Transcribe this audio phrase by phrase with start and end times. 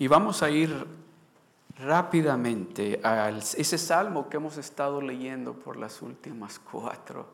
[0.00, 0.86] Y vamos a ir
[1.78, 7.26] rápidamente a ese salmo que hemos estado leyendo por las últimas cuatro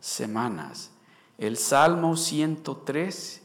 [0.00, 0.90] semanas.
[1.36, 3.42] El Salmo 103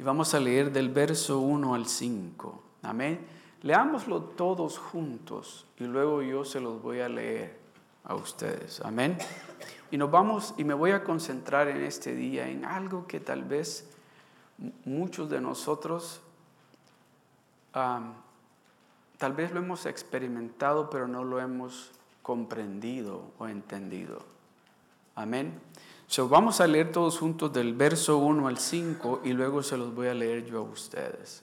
[0.00, 2.62] y vamos a leer del verso 1 al 5.
[2.82, 3.24] Amén.
[3.62, 7.56] Leámoslo todos juntos y luego yo se los voy a leer
[8.02, 8.80] a ustedes.
[8.80, 9.16] Amén.
[9.92, 13.44] Y nos vamos y me voy a concentrar en este día en algo que tal
[13.44, 13.88] vez
[14.84, 16.20] muchos de nosotros
[17.72, 21.90] tal vez lo hemos experimentado, pero no lo hemos
[22.22, 24.22] comprendido o entendido.
[25.14, 25.60] Amén.
[26.06, 29.94] So, vamos a leer todos juntos del verso 1 al 5 y luego se los
[29.94, 31.42] voy a leer yo a ustedes.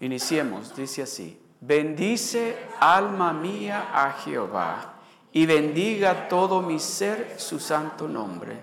[0.00, 4.94] Iniciemos, dice así, bendice alma mía a Jehová
[5.32, 8.58] y bendiga todo mi ser su santo nombre.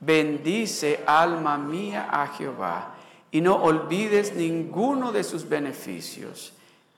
[0.00, 2.94] Bendice alma mía a Jehová
[3.32, 6.52] y no olvides ninguno de sus beneficios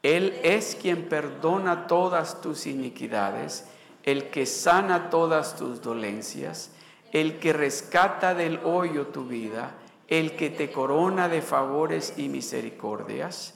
[0.04, 3.64] él es quien perdona todas tus iniquidades,
[4.02, 6.72] el que sana todas tus dolencias,
[7.10, 9.70] el que rescata del hoyo tu vida,
[10.06, 13.54] el que te corona de favores y misericordias,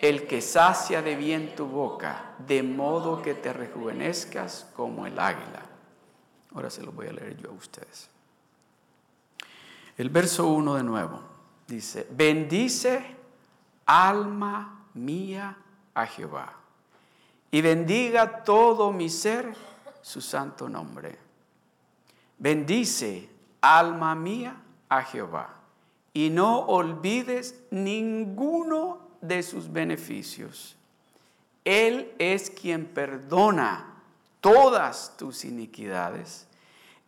[0.00, 5.66] el que sacia de bien tu boca, de modo que te rejuvenezcas como el águila.
[6.54, 8.08] Ahora se lo voy a leer yo a ustedes.
[9.96, 11.37] El verso 1 de nuevo
[11.68, 13.04] dice, bendice
[13.84, 15.56] alma mía
[15.94, 16.54] a Jehová.
[17.50, 19.54] Y bendiga todo mi ser
[20.02, 21.18] su santo nombre.
[22.38, 23.28] Bendice,
[23.60, 24.56] alma mía,
[24.88, 25.54] a Jehová.
[26.12, 30.76] Y no olvides ninguno de sus beneficios.
[31.64, 34.02] Él es quien perdona
[34.40, 36.46] todas tus iniquidades,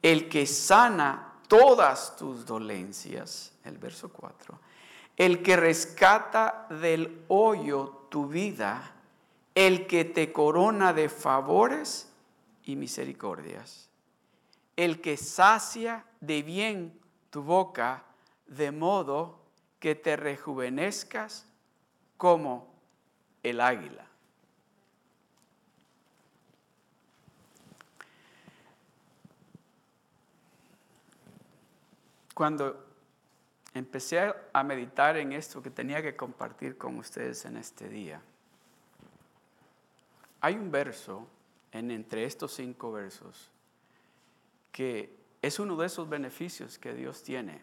[0.02, 3.52] el que sana todas tus dolencias.
[3.64, 4.58] El verso 4.
[5.18, 8.94] El que rescata del hoyo tu vida
[9.54, 12.08] el que te corona de favores
[12.64, 13.90] y misericordias,
[14.76, 16.98] el que sacia de bien
[17.30, 18.04] tu boca,
[18.46, 19.40] de modo
[19.78, 21.46] que te rejuvenezcas
[22.16, 22.72] como
[23.42, 24.09] el águila.
[32.40, 32.74] Cuando
[33.74, 38.22] empecé a meditar en esto que tenía que compartir con ustedes en este día.
[40.40, 41.28] Hay un verso
[41.70, 43.50] en entre estos cinco versos
[44.72, 47.60] que es uno de esos beneficios que Dios tiene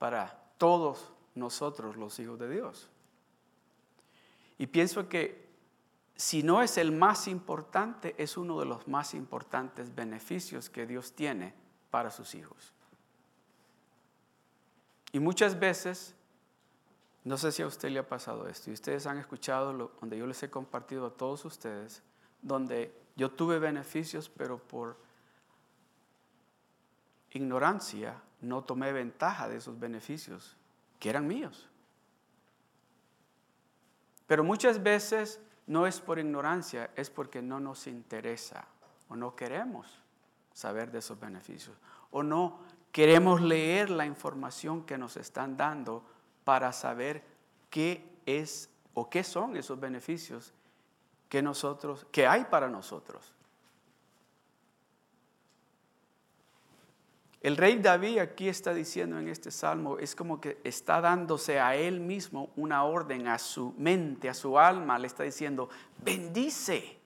[0.00, 2.88] para todos nosotros los hijos de Dios.
[4.58, 5.46] Y pienso que
[6.16, 11.12] si no es el más importante, es uno de los más importantes beneficios que Dios
[11.12, 11.54] tiene
[11.92, 12.72] para sus hijos.
[15.16, 16.14] Y muchas veces,
[17.24, 20.18] no sé si a usted le ha pasado esto, y ustedes han escuchado lo, donde
[20.18, 22.02] yo les he compartido a todos ustedes,
[22.42, 24.98] donde yo tuve beneficios, pero por
[27.30, 30.54] ignorancia no tomé ventaja de esos beneficios,
[31.00, 31.66] que eran míos.
[34.26, 38.66] Pero muchas veces no es por ignorancia, es porque no nos interesa
[39.08, 39.98] o no queremos
[40.52, 41.74] saber de esos beneficios
[42.10, 42.60] o no
[42.96, 46.02] Queremos leer la información que nos están dando
[46.44, 47.22] para saber
[47.68, 50.54] qué es o qué son esos beneficios
[51.28, 53.34] que nosotros que hay para nosotros.
[57.42, 61.76] El rey David aquí está diciendo en este salmo, es como que está dándose a
[61.76, 65.68] él mismo una orden, a su mente, a su alma, le está diciendo,
[66.02, 66.98] bendice.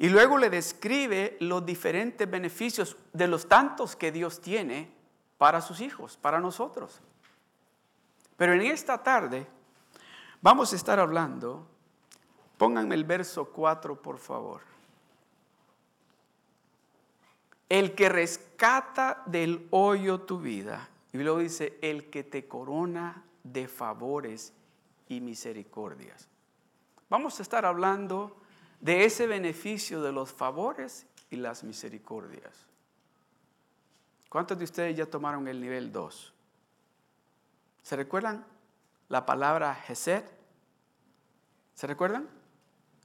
[0.00, 4.90] Y luego le describe los diferentes beneficios de los tantos que Dios tiene
[5.36, 7.02] para sus hijos, para nosotros.
[8.38, 9.46] Pero en esta tarde
[10.40, 11.66] vamos a estar hablando,
[12.56, 14.62] pónganme el verso 4 por favor.
[17.68, 20.88] El que rescata del hoyo tu vida.
[21.12, 24.54] Y luego dice, el que te corona de favores
[25.08, 26.26] y misericordias.
[27.10, 28.39] Vamos a estar hablando
[28.80, 32.66] de ese beneficio de los favores y las misericordias.
[34.28, 36.32] ¿Cuántos de ustedes ya tomaron el nivel 2?
[37.82, 38.44] ¿Se recuerdan
[39.08, 40.24] la palabra Gesed?
[41.74, 42.28] ¿Se recuerdan?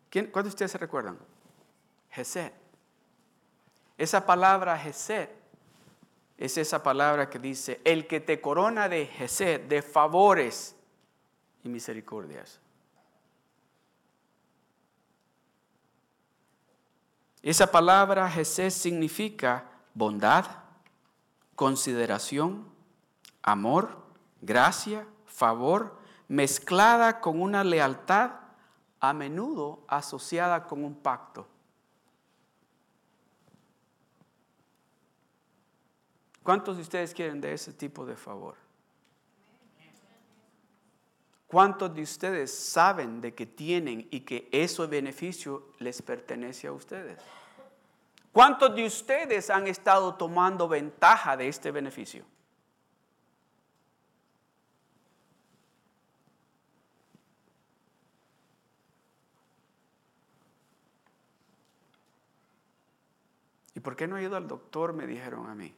[0.10, 1.18] ¿Quién, ¿Cuántos de ustedes se recuerdan?
[2.12, 2.52] Gesed.
[3.98, 5.30] Esa palabra Gesed
[6.38, 10.76] es esa palabra que dice, el que te corona de Gesed, de favores
[11.64, 12.60] y misericordias.
[17.46, 20.48] Esa palabra Jesús significa bondad,
[21.56, 22.68] consideración,
[23.44, 24.00] amor,
[24.42, 25.96] gracia, favor,
[26.28, 28.32] mezclada con una lealtad
[29.00, 31.48] a menudo asociada con un pacto.
[36.42, 38.65] ¿Cuántos de ustedes quieren de ese tipo de favor?
[41.48, 47.20] ¿Cuántos de ustedes saben de que tienen y que ese beneficio les pertenece a ustedes?
[48.32, 52.26] ¿Cuántos de ustedes han estado tomando ventaja de este beneficio?
[63.76, 64.94] ¿Y por qué no ha ido al doctor?
[64.94, 65.74] Me dijeron a mí.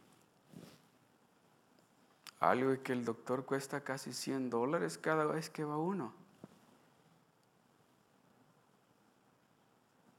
[2.39, 6.13] Algo que el doctor cuesta casi 100 dólares cada vez que va uno.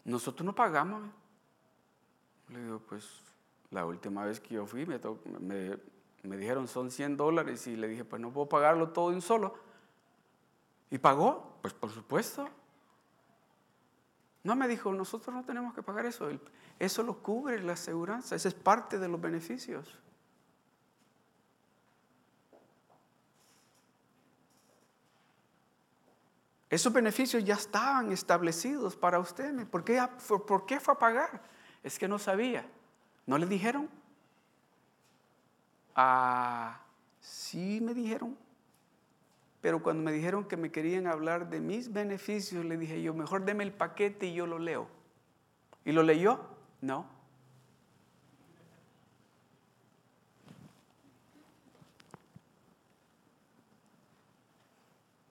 [0.05, 1.03] Nosotros no pagamos.
[2.49, 3.06] Le digo, pues
[3.70, 8.20] la última vez que yo fui me, dijeron son 100 dólares y le dije, pues
[8.20, 9.55] no puedo pagarlo todo de un solo.
[10.91, 11.59] ¿Y pagó?
[11.62, 12.49] Pues por supuesto.
[14.43, 16.29] No me dijo, nosotros no tenemos que pagar eso.
[16.79, 18.35] Eso lo cubre la aseguranza.
[18.35, 19.99] Esa es parte de los beneficios.
[26.70, 29.67] Esos beneficios ya estaban establecidos para usted.
[29.69, 30.06] ¿Por qué,
[30.47, 31.43] ¿Por qué fue a pagar?
[31.82, 32.67] Es que no sabía.
[33.26, 33.88] ¿No le dijeron?
[35.94, 36.81] Ah,
[37.20, 38.37] sí me dijeron.
[39.61, 43.44] Pero cuando me dijeron que me querían hablar de mis beneficios, le dije yo, mejor
[43.44, 44.88] deme el paquete y yo lo leo.
[45.85, 46.41] ¿Y lo leyó?
[46.81, 47.18] No.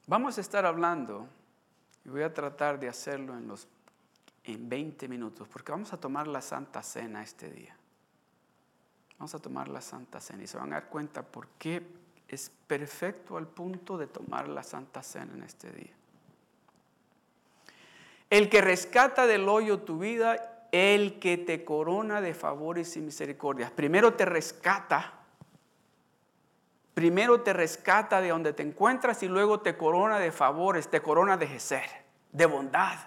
[0.07, 1.27] Vamos a estar hablando,
[2.06, 3.68] y voy a tratar de hacerlo en los
[4.45, 7.75] en 20 minutos, porque vamos a tomar la Santa Cena este día.
[9.18, 11.86] Vamos a tomar la Santa Cena y se van a dar cuenta por qué
[12.27, 15.94] es perfecto al punto de tomar la Santa Cena en este día.
[18.30, 23.71] El que rescata del hoyo tu vida, el que te corona de favores y misericordias.
[23.71, 25.17] Primero te rescata
[26.98, 31.38] primero te rescata de donde te encuentras y luego te corona de favores, te corona
[31.38, 31.86] de ser,
[32.32, 32.98] de bondad.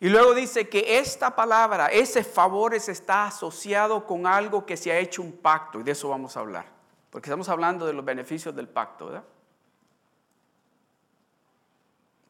[0.00, 4.98] Y luego dice que esta palabra, ese favores está asociado con algo que se ha
[4.98, 6.66] hecho un pacto, y de eso vamos a hablar,
[7.08, 9.24] porque estamos hablando de los beneficios del pacto, ¿verdad?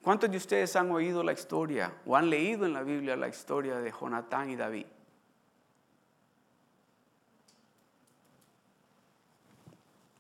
[0.05, 3.79] ¿Cuántos de ustedes han oído la historia o han leído en la Biblia la historia
[3.81, 4.87] de Jonatán y David?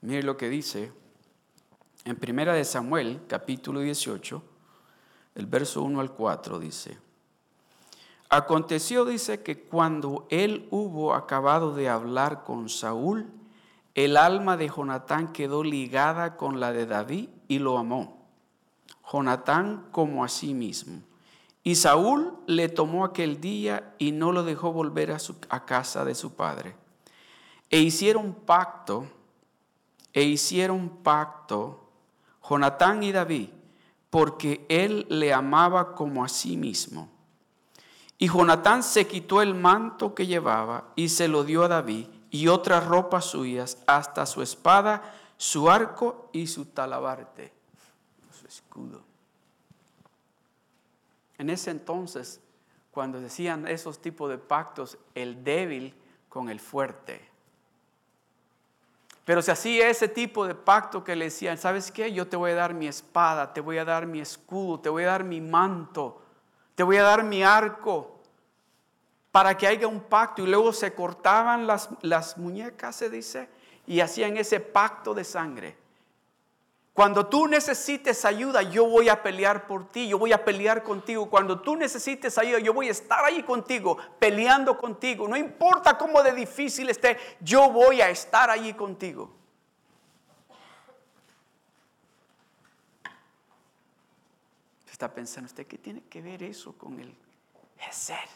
[0.02, 0.92] Mire lo que dice
[2.04, 4.42] en Primera de Samuel, capítulo 18,
[5.34, 6.98] el verso 1 al 4 dice,
[8.30, 13.26] Aconteció, dice, que cuando él hubo acabado de hablar con Saúl,
[13.94, 18.24] el alma de Jonatán quedó ligada con la de David y lo amó.
[19.12, 21.02] Jonatán como a sí mismo.
[21.62, 26.04] Y Saúl le tomó aquel día y no lo dejó volver a, su, a casa
[26.04, 26.74] de su padre.
[27.68, 29.06] E hicieron pacto
[30.12, 31.88] e hicieron pacto
[32.48, 33.50] Jonatán y David,
[34.08, 37.10] porque él le amaba como a sí mismo.
[38.18, 42.48] Y Jonatán se quitó el manto que llevaba y se lo dio a David y
[42.48, 47.52] otras ropas suyas, hasta su espada, su arco y su talabarte,
[48.38, 49.02] su escudo.
[51.38, 52.40] En ese entonces,
[52.90, 55.94] cuando decían esos tipos de pactos, el débil
[56.28, 57.26] con el fuerte.
[59.24, 62.12] Pero se hacía ese tipo de pacto que le decían, ¿sabes qué?
[62.12, 65.04] Yo te voy a dar mi espada, te voy a dar mi escudo, te voy
[65.04, 66.22] a dar mi manto,
[66.74, 68.20] te voy a dar mi arco,
[69.30, 70.42] para que haya un pacto.
[70.42, 73.48] Y luego se cortaban las, las muñecas, se dice,
[73.86, 75.76] y hacían ese pacto de sangre.
[76.92, 81.30] Cuando tú necesites ayuda, yo voy a pelear por ti, yo voy a pelear contigo.
[81.30, 85.28] Cuando tú necesites ayuda, yo voy a estar ahí contigo, peleando contigo.
[85.28, 89.30] No importa cómo de difícil esté, yo voy a estar allí contigo.
[94.90, 97.14] Está pensando usted, ¿qué tiene que ver eso con el
[97.90, 98.28] ser?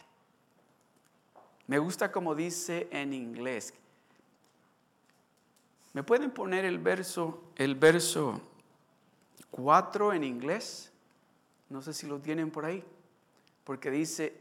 [1.67, 3.75] Me gusta como dice en inglés,
[5.95, 8.41] ¿Me pueden poner el verso, el verso
[9.53, 10.91] 4 en inglés?
[11.71, 12.85] No sé si lo tienen por ahí.
[13.63, 14.37] Porque dice,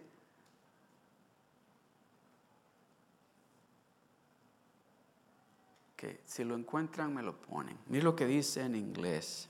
[5.96, 7.78] que si lo encuentran me lo ponen.
[7.86, 9.48] Mira lo que dice en inglés.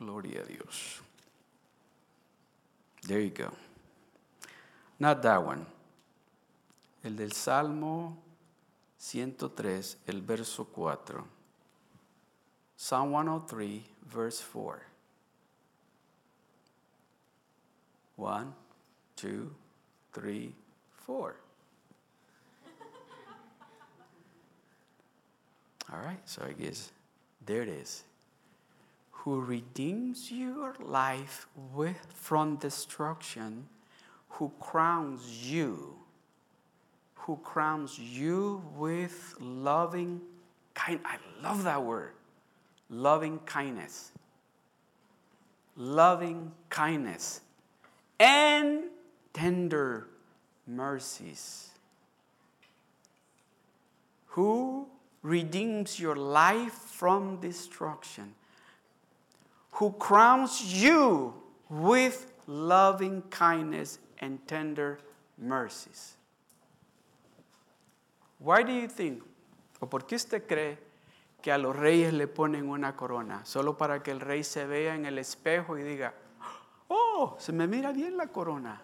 [0.00, 1.00] Gloria a Dios.
[3.06, 3.52] There you go.
[4.98, 5.64] Not that one
[7.04, 8.16] el del Salmo
[8.98, 11.24] 103, el verso 4.
[12.76, 14.82] Psalm 103, verse 4.
[18.16, 18.54] One,
[19.16, 19.50] two,
[20.12, 20.54] three,
[21.06, 21.34] four.
[25.92, 26.90] All right, so I guess
[27.44, 28.04] there it is.
[29.10, 33.68] Who redeems your life with, from destruction,
[34.30, 36.01] who crowns you,
[37.22, 40.20] who crowns you with loving
[40.74, 41.00] kind.
[41.04, 42.12] I love that word.
[42.90, 44.12] Loving kindness.
[45.76, 47.40] Loving kindness
[48.18, 48.84] and
[49.32, 50.08] tender
[50.66, 51.70] mercies.
[54.26, 54.86] Who
[55.22, 58.34] redeems your life from destruction,
[59.72, 61.34] who crowns you
[61.70, 64.98] with loving kindness and tender
[65.38, 66.16] mercies.
[68.42, 69.22] Why do you think,
[69.78, 70.76] o por qué usted cree
[71.40, 73.44] que a los reyes le ponen una corona?
[73.44, 76.12] Solo para que el rey se vea en el espejo y diga,
[76.88, 78.82] oh, se me mira bien la corona.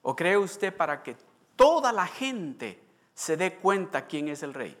[0.00, 1.16] ¿O cree usted para que
[1.56, 4.78] toda la gente se dé cuenta quién es el rey?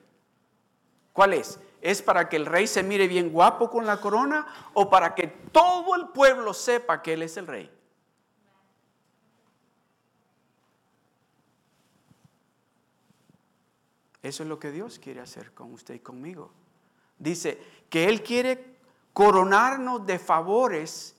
[1.12, 1.60] ¿Cuál es?
[1.82, 5.26] ¿Es para que el rey se mire bien guapo con la corona o para que
[5.26, 7.75] todo el pueblo sepa que él es el rey?
[14.26, 16.50] Eso es lo que Dios quiere hacer con usted y conmigo.
[17.16, 18.76] Dice que Él quiere
[19.12, 21.14] coronarnos de favores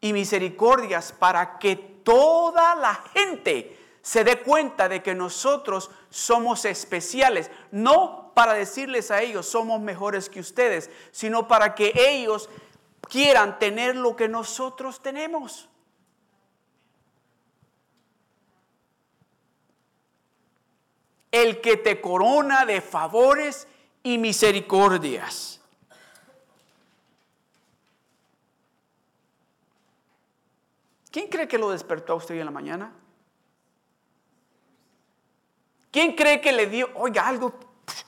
[0.00, 7.50] y misericordias para que toda la gente se dé cuenta de que nosotros somos especiales,
[7.72, 12.48] no para decirles a ellos somos mejores que ustedes, sino para que ellos
[13.10, 15.68] quieran tener lo que nosotros tenemos.
[21.30, 23.68] El que te corona de favores
[24.02, 25.60] y misericordias.
[31.10, 32.92] ¿Quién cree que lo despertó a usted hoy en la mañana?
[35.90, 37.58] ¿Quién cree que le dio, oiga, algo,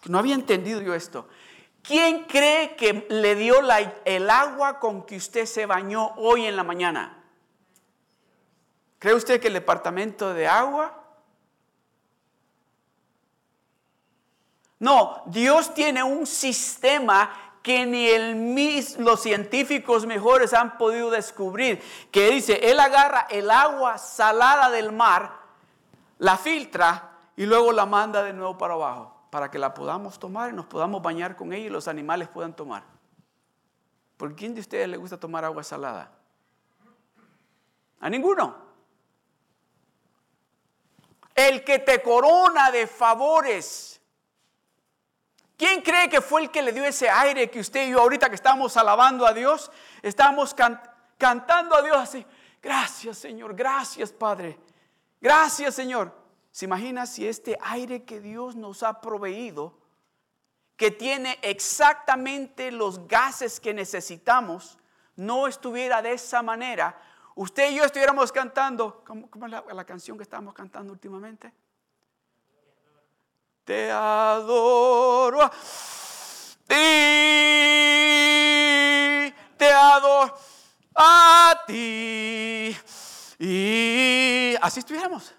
[0.07, 1.29] no había entendido yo esto.
[1.83, 3.57] ¿Quién cree que le dio
[4.05, 7.25] el agua con que usted se bañó hoy en la mañana?
[8.99, 11.00] ¿Cree usted que el departamento de agua?
[14.81, 17.31] No, Dios tiene un sistema
[17.63, 24.71] que ni los científicos mejores han podido descubrir, que dice, Él agarra el agua salada
[24.71, 25.33] del mar,
[26.19, 30.51] la filtra y luego la manda de nuevo para abajo para que la podamos tomar
[30.51, 32.83] y nos podamos bañar con ella y los animales puedan tomar.
[34.17, 36.11] ¿Por quién de ustedes le gusta tomar agua salada?
[38.01, 38.57] A ninguno.
[41.35, 44.00] El que te corona de favores.
[45.61, 48.31] ¿Quién cree que fue el que le dio ese aire que usted y yo ahorita
[48.31, 50.55] que estamos alabando a Dios, estamos
[51.19, 52.25] cantando a Dios así?
[52.63, 54.59] Gracias Señor, gracias Padre,
[55.21, 56.17] gracias Señor.
[56.51, 59.79] ¿Se imagina si este aire que Dios nos ha proveído,
[60.79, 64.79] que tiene exactamente los gases que necesitamos,
[65.15, 66.99] no estuviera de esa manera?
[67.35, 71.53] Usted y yo estuviéramos cantando, ¿cómo, es la, canción que estamos cantando últimamente?
[73.71, 76.75] Te adoro a ti,
[79.57, 80.37] te adoro
[80.97, 82.77] a ti.
[83.39, 85.33] Y así estuviéramos.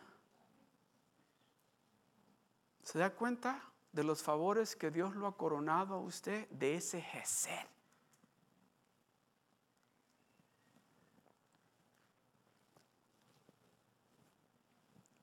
[2.84, 3.62] ¿Se da cuenta
[3.92, 7.68] de los favores que Dios lo ha coronado a usted de ese Gesed?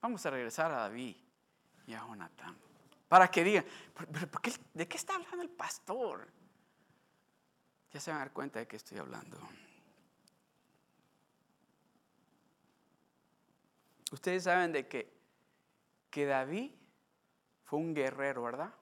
[0.02, 1.16] Vamos a regresar a David
[1.86, 2.67] y a Jonatán.
[3.08, 3.64] Para que digan,
[4.74, 6.28] ¿de qué está hablando el pastor?
[7.90, 9.38] Ya se van a dar cuenta de que estoy hablando.
[14.12, 15.12] Ustedes saben de que,
[16.10, 16.72] que David
[17.64, 18.74] fue un guerrero, ¿verdad?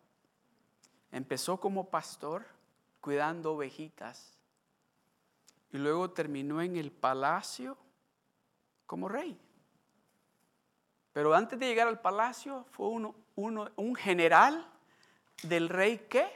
[1.12, 2.46] Empezó como pastor
[3.00, 4.36] cuidando ovejitas
[5.72, 7.76] y luego terminó en el palacio
[8.86, 9.40] como rey.
[11.12, 14.66] Pero antes de llegar al palacio fue uno, un general
[15.42, 16.28] del rey qué?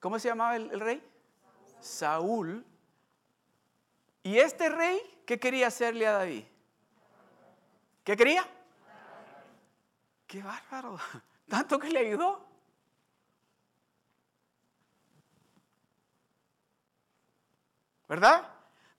[0.00, 1.02] ¿Cómo se llamaba el, el rey?
[1.80, 2.64] Saúl.
[4.22, 6.44] ¿Y este rey qué quería hacerle a David?
[8.04, 8.46] ¿Qué quería?
[10.26, 10.98] Qué bárbaro.
[11.48, 12.46] Tanto que le ayudó.
[18.08, 18.48] ¿Verdad?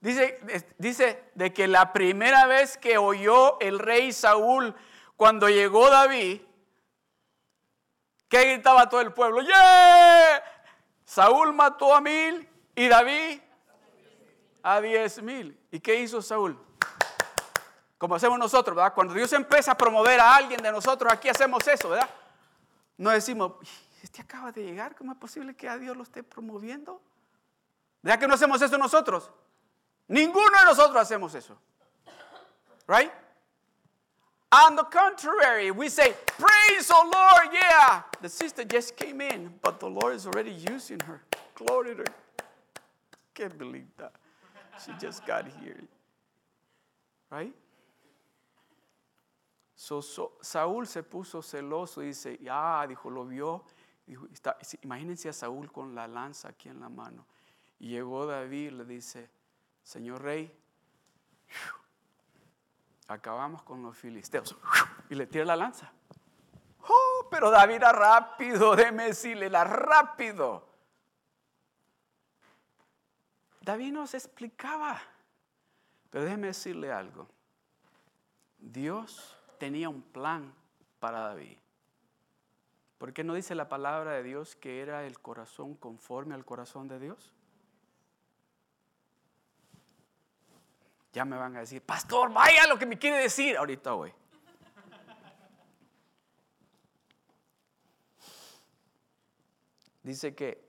[0.02, 0.40] Dice,
[0.78, 4.76] dice de que la primera vez que oyó el rey Saúl
[5.20, 6.40] cuando llegó David,
[8.30, 9.42] ¿qué gritaba todo el pueblo?
[9.42, 10.42] ¡Yeah!
[11.04, 13.42] Saúl mató a mil y David
[14.64, 15.60] a diez mil.
[15.72, 16.58] ¿Y qué hizo Saúl?
[17.98, 18.94] Como hacemos nosotros, ¿verdad?
[18.94, 22.10] Cuando Dios empieza a promover a alguien de nosotros, aquí hacemos eso, ¿verdad?
[22.96, 23.56] No decimos,
[24.02, 27.02] este acaba de llegar, ¿cómo es posible que a Dios lo esté promoviendo?
[28.02, 29.30] ¿Verdad que no hacemos eso nosotros?
[30.08, 31.60] Ninguno de nosotros hacemos eso.
[32.88, 33.12] Right?
[34.52, 38.02] On the contrary, we say, Praise the Lord, yeah.
[38.22, 41.22] The sister just came in, but the Lord is already using her.
[41.54, 42.06] Glory to
[43.36, 44.14] Can't believe that.
[44.84, 45.82] She just got here.
[47.30, 47.54] Right?
[49.76, 53.64] So, so, Saúl se puso celoso y dice, ya, dijo, lo vio.
[54.08, 54.28] Dijo,
[54.84, 57.26] imagínense a Saúl con la lanza aquí en la mano.
[57.80, 59.30] Y llegó David y le dice,
[59.84, 60.52] Señor rey,
[63.10, 64.56] acabamos con los filisteos.
[65.10, 65.92] Y le tira la lanza.
[66.88, 70.68] Oh, pero David era rápido, déjeme decirle, era rápido.
[73.62, 75.02] David nos explicaba.
[76.10, 77.28] Pero déjeme decirle algo.
[78.58, 80.54] Dios tenía un plan
[81.00, 81.58] para David.
[82.98, 86.88] ¿Por qué no dice la palabra de Dios que era el corazón conforme al corazón
[86.88, 87.34] de Dios?
[91.12, 93.58] Ya me van a decir, pastor, vaya lo que me quiere decir.
[93.58, 94.14] Ahorita voy.
[100.04, 100.64] Dice que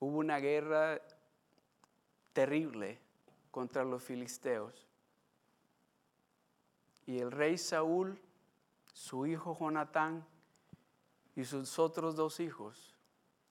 [0.00, 1.00] hubo una guerra
[2.32, 2.98] terrible
[3.50, 4.86] contra los filisteos.
[7.06, 8.20] Y el rey Saúl,
[8.92, 10.26] su hijo Jonatán
[11.36, 12.95] y sus otros dos hijos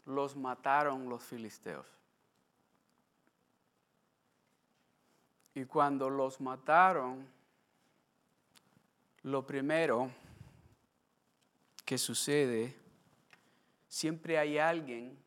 [0.06, 1.86] los mataron los filisteos.
[5.54, 7.26] Y cuando los mataron,
[9.24, 10.12] lo primero
[11.86, 12.76] que sucede,
[13.88, 15.18] siempre hay alguien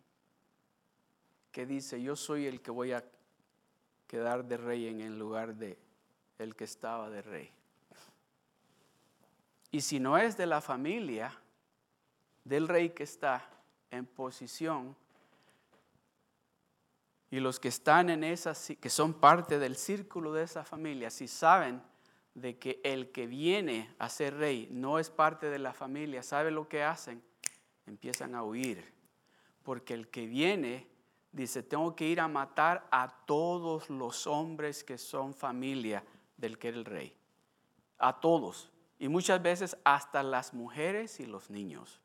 [1.51, 3.05] que dice, yo soy el que voy a
[4.07, 5.79] quedar de rey en el lugar de
[6.39, 7.51] el que estaba de rey.
[9.71, 11.37] Y si no es de la familia
[12.45, 13.49] del rey que está
[13.91, 14.97] en posición,
[17.31, 21.29] y los que están en esa, que son parte del círculo de esa familia, si
[21.29, 21.83] saben
[22.35, 26.51] de que el que viene a ser rey no es parte de la familia, ¿sabe
[26.51, 27.23] lo que hacen?
[27.87, 28.93] Empiezan a huir,
[29.63, 30.87] porque el que viene
[31.33, 36.05] dice, tengo que ir a matar a todos los hombres que son familia
[36.37, 37.15] del que era el rey.
[37.99, 38.71] A todos.
[38.99, 42.01] Y muchas veces hasta las mujeres y los niños.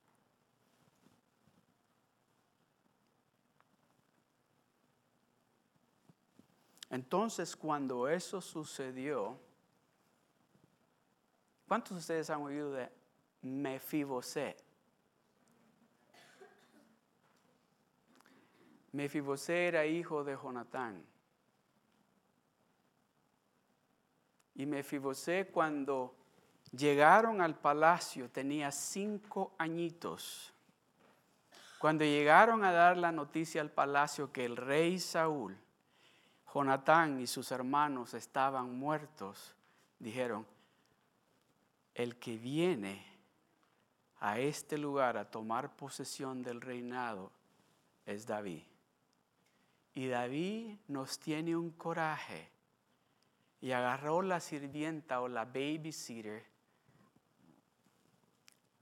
[6.93, 9.35] Entonces, cuando eso sucedió,
[11.67, 12.87] ¿cuántos de ustedes han oído de
[13.41, 14.63] Mefiboset?
[18.91, 21.03] Mefibosé era hijo de Jonatán.
[24.53, 26.15] Y Mefibosé cuando
[26.71, 30.53] llegaron al palacio tenía cinco añitos.
[31.79, 35.57] Cuando llegaron a dar la noticia al palacio que el rey Saúl,
[36.53, 39.55] Jonatán y sus hermanos estaban muertos,
[39.97, 40.45] dijeron,
[41.95, 43.05] el que viene
[44.19, 47.31] a este lugar a tomar posesión del reinado
[48.05, 48.63] es David.
[49.95, 52.49] Y David nos tiene un coraje
[53.59, 56.45] y agarró la sirvienta o la babysitter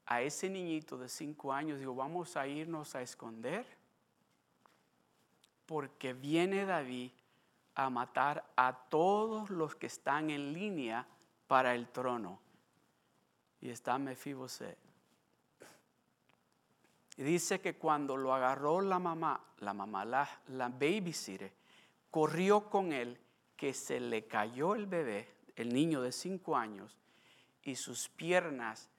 [0.05, 1.79] a ese niñito de cinco años.
[1.79, 3.65] Digo, vamos a irnos a esconder
[5.65, 7.12] porque viene David
[7.75, 11.07] a matar a todos los que están en línea
[11.47, 12.39] para el trono.
[13.62, 14.77] Y está Mefiboset.
[17.17, 21.53] Dice que cuando lo agarró la mamá, la mamá, la, la babysitter,
[22.10, 23.19] corrió con él,
[23.55, 26.97] que se le cayó el bebé, el niño de cinco años,
[27.62, 28.89] y sus piernas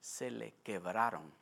[0.00, 1.32] se le quebraron.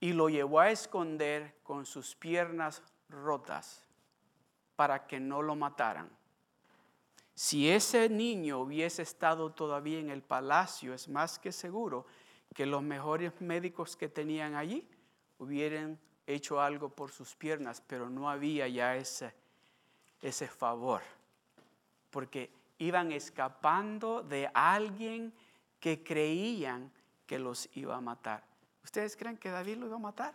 [0.00, 3.87] Y lo llevó a esconder con sus piernas rotas
[4.78, 6.08] para que no lo mataran.
[7.34, 12.06] Si ese niño hubiese estado todavía en el palacio, es más que seguro
[12.54, 14.88] que los mejores médicos que tenían allí
[15.38, 19.34] hubieran hecho algo por sus piernas, pero no había ya ese,
[20.22, 21.02] ese favor,
[22.10, 25.34] porque iban escapando de alguien
[25.80, 26.92] que creían
[27.26, 28.44] que los iba a matar.
[28.84, 30.34] ¿Ustedes creen que David lo iba a matar?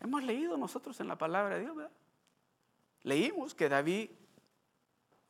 [0.00, 1.92] Hemos leído nosotros en la palabra de Dios, ¿verdad?
[3.02, 4.10] Leímos que David,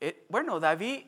[0.00, 1.04] eh, bueno, David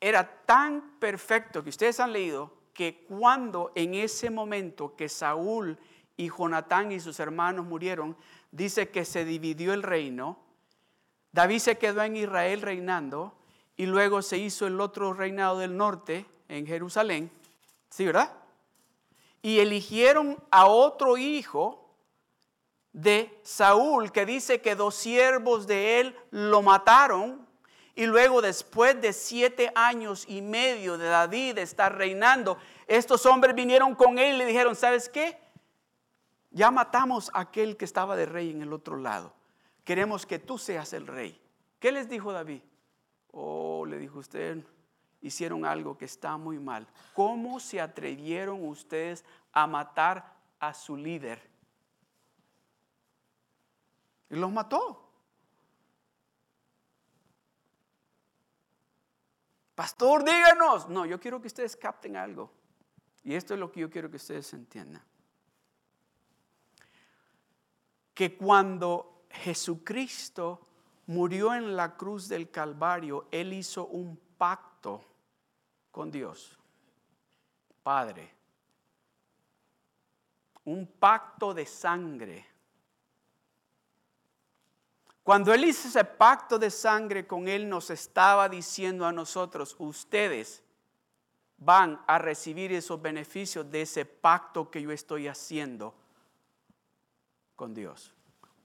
[0.00, 5.78] era tan perfecto que ustedes han leído que cuando en ese momento que Saúl
[6.16, 8.16] y Jonatán y sus hermanos murieron,
[8.50, 10.38] dice que se dividió el reino.
[11.32, 13.34] David se quedó en Israel reinando
[13.76, 17.30] y luego se hizo el otro reinado del norte en Jerusalén.
[17.90, 18.32] ¿Sí, verdad?
[19.40, 21.81] Y eligieron a otro hijo
[22.92, 27.46] de Saúl que dice que dos siervos de él lo mataron
[27.94, 33.94] y luego después de siete años y medio de David estar reinando, estos hombres vinieron
[33.94, 35.38] con él y le dijeron, ¿sabes qué?
[36.50, 39.34] Ya matamos a aquel que estaba de rey en el otro lado.
[39.84, 41.38] Queremos que tú seas el rey.
[41.78, 42.62] ¿Qué les dijo David?
[43.32, 44.62] Oh, le dijo usted,
[45.20, 46.86] hicieron algo que está muy mal.
[47.14, 51.51] ¿Cómo se atrevieron ustedes a matar a su líder?
[54.32, 55.10] Y los mató.
[59.74, 60.88] Pastor, díganos.
[60.88, 62.50] No, yo quiero que ustedes capten algo.
[63.22, 65.02] Y esto es lo que yo quiero que ustedes entiendan.
[68.14, 70.66] Que cuando Jesucristo
[71.08, 75.04] murió en la cruz del Calvario, Él hizo un pacto
[75.90, 76.58] con Dios,
[77.82, 78.34] Padre.
[80.64, 82.51] Un pacto de sangre
[85.22, 90.62] cuando Él hizo ese pacto de sangre con Él, nos estaba diciendo a nosotros, ustedes
[91.58, 95.94] van a recibir esos beneficios de ese pacto que yo estoy haciendo
[97.54, 98.12] con Dios.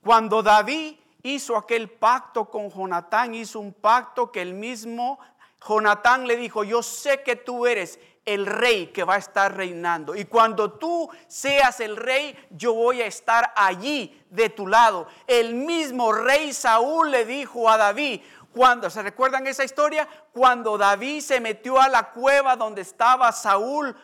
[0.02, 5.18] Cuando David hizo aquel pacto con Jonatán, hizo un pacto que el mismo
[5.66, 10.14] Jonatán le dijo, yo sé que tú eres el rey que va a estar reinando.
[10.14, 15.08] Y cuando tú seas el rey, yo voy a estar allí de tu lado.
[15.26, 18.20] El mismo rey Saúl le dijo a David,
[18.52, 20.06] cuando, ¿se recuerdan esa historia?
[20.32, 23.96] Cuando David se metió a la cueva donde estaba Saúl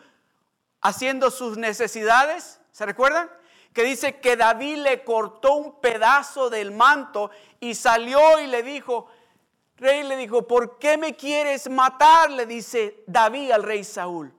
[0.81, 3.29] haciendo sus necesidades, ¿se recuerdan?
[3.73, 9.07] Que dice que David le cortó un pedazo del manto y salió y le dijo,
[9.77, 12.31] rey le dijo, ¿por qué me quieres matar?
[12.31, 14.33] Le dice David al rey Saúl.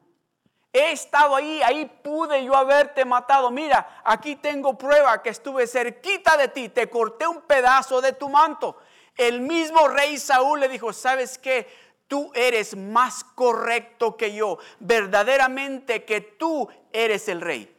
[0.73, 3.51] He estado ahí, ahí pude yo haberte matado.
[3.51, 8.29] Mira, aquí tengo prueba que estuve cerquita de ti, te corté un pedazo de tu
[8.29, 8.77] manto.
[9.17, 11.67] El mismo rey Saúl le dijo, ¿sabes qué?
[12.07, 14.59] Tú eres más correcto que yo.
[14.79, 17.73] Verdaderamente que tú eres el rey.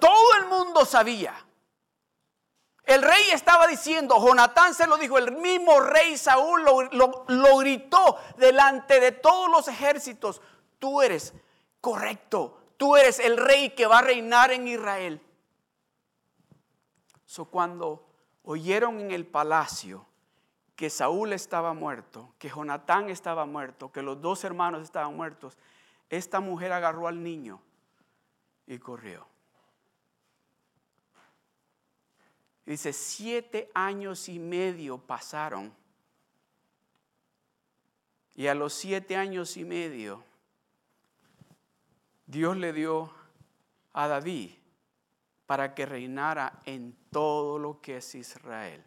[0.00, 1.45] todo el mundo sabía
[2.86, 9.00] el rey estaba diciendo, Jonatán se lo dijo, el mismo rey Saúl lo, gritó delante
[9.00, 10.40] de todos los ejércitos,
[10.78, 11.34] tú eres
[11.80, 15.20] correcto, tú eres el rey que va a reinar en Israel.
[17.24, 18.06] So, cuando
[18.44, 20.06] oyeron en el palacio
[20.76, 25.58] que Saúl estaba muerto, que Jonatán estaba muerto, que los dos hermanos estaban muertos,
[26.08, 27.60] esta mujer agarró al niño
[28.64, 29.26] y corrió.
[32.66, 35.72] Dice, siete años y medio pasaron.
[38.34, 40.22] Y a los siete años y medio,
[42.26, 43.14] Dios le dio
[43.92, 44.50] a David
[45.46, 48.84] para que reinara en todo lo que es Israel.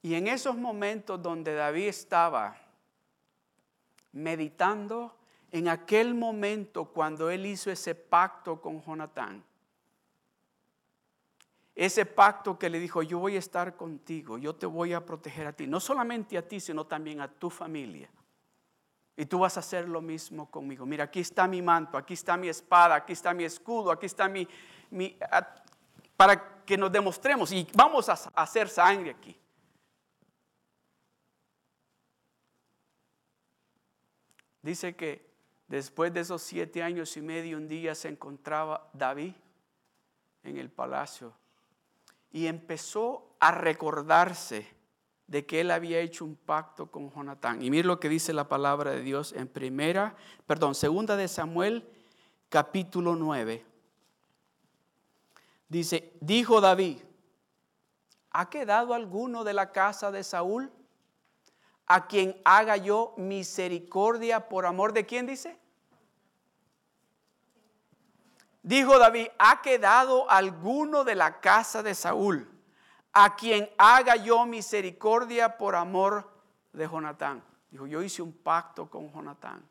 [0.00, 2.56] Y en esos momentos donde David estaba
[4.12, 5.16] meditando,
[5.50, 9.44] en aquel momento cuando él hizo ese pacto con Jonatán,
[11.78, 15.46] ese pacto que le dijo, yo voy a estar contigo, yo te voy a proteger
[15.46, 18.10] a ti, no solamente a ti, sino también a tu familia.
[19.16, 20.84] Y tú vas a hacer lo mismo conmigo.
[20.84, 24.28] Mira, aquí está mi manto, aquí está mi espada, aquí está mi escudo, aquí está
[24.28, 24.46] mi...
[24.90, 25.16] mi
[26.16, 29.38] para que nos demostremos y vamos a hacer sangre aquí.
[34.62, 35.30] Dice que
[35.68, 39.34] después de esos siete años y medio, un día se encontraba David
[40.42, 41.32] en el palacio
[42.30, 44.66] y empezó a recordarse
[45.26, 47.62] de que él había hecho un pacto con Jonatán.
[47.62, 51.86] Y mire lo que dice la palabra de Dios en primera, perdón, segunda de Samuel,
[52.48, 53.64] capítulo 9.
[55.68, 56.98] Dice, dijo David,
[58.30, 60.72] ¿ha quedado alguno de la casa de Saúl
[61.86, 65.58] a quien haga yo misericordia por amor de quién dice?
[68.62, 72.48] Dijo David, ¿ha quedado alguno de la casa de Saúl
[73.12, 76.30] a quien haga yo misericordia por amor
[76.72, 77.42] de Jonatán?
[77.70, 79.66] Dijo, yo hice un pacto con Jonatán.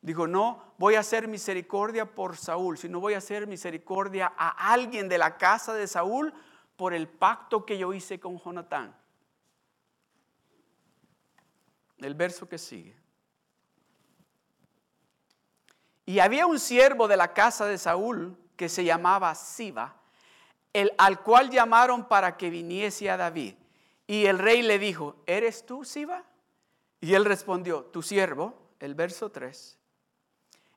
[0.00, 5.08] Dijo, no voy a hacer misericordia por Saúl, sino voy a hacer misericordia a alguien
[5.08, 6.34] de la casa de Saúl
[6.76, 8.96] por el pacto que yo hice con Jonatán.
[11.98, 13.01] El verso que sigue.
[16.12, 19.96] Y había un siervo de la casa de Saúl que se llamaba Siba,
[20.74, 23.54] el, al cual llamaron para que viniese a David.
[24.06, 26.22] Y el rey le dijo, ¿eres tú, Siba?
[27.00, 29.78] Y él respondió, tu siervo, el verso 3.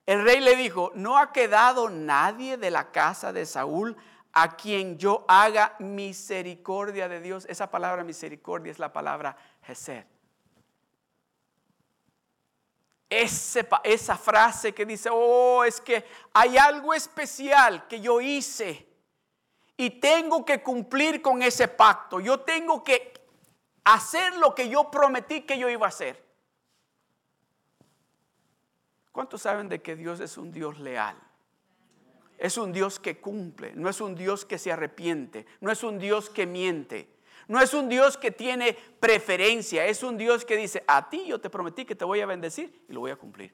[0.06, 3.98] El rey le dijo, ¿no ha quedado nadie de la casa de Saúl
[4.32, 7.45] a quien yo haga misericordia de Dios?
[7.50, 9.36] Esa palabra misericordia es la palabra
[13.09, 18.87] Esa frase que dice, oh, es que hay algo especial que yo hice
[19.77, 22.19] y tengo que cumplir con ese pacto.
[22.19, 23.13] Yo tengo que
[23.83, 26.23] hacer lo que yo prometí que yo iba a hacer.
[29.11, 31.15] ¿Cuántos saben de que Dios es un Dios leal?
[32.37, 35.99] Es un Dios que cumple, no es un Dios que se arrepiente, no es un
[35.99, 37.14] Dios que miente.
[37.47, 41.39] No es un Dios que tiene preferencia, es un Dios que dice, a ti yo
[41.39, 43.53] te prometí que te voy a bendecir y lo voy a cumplir.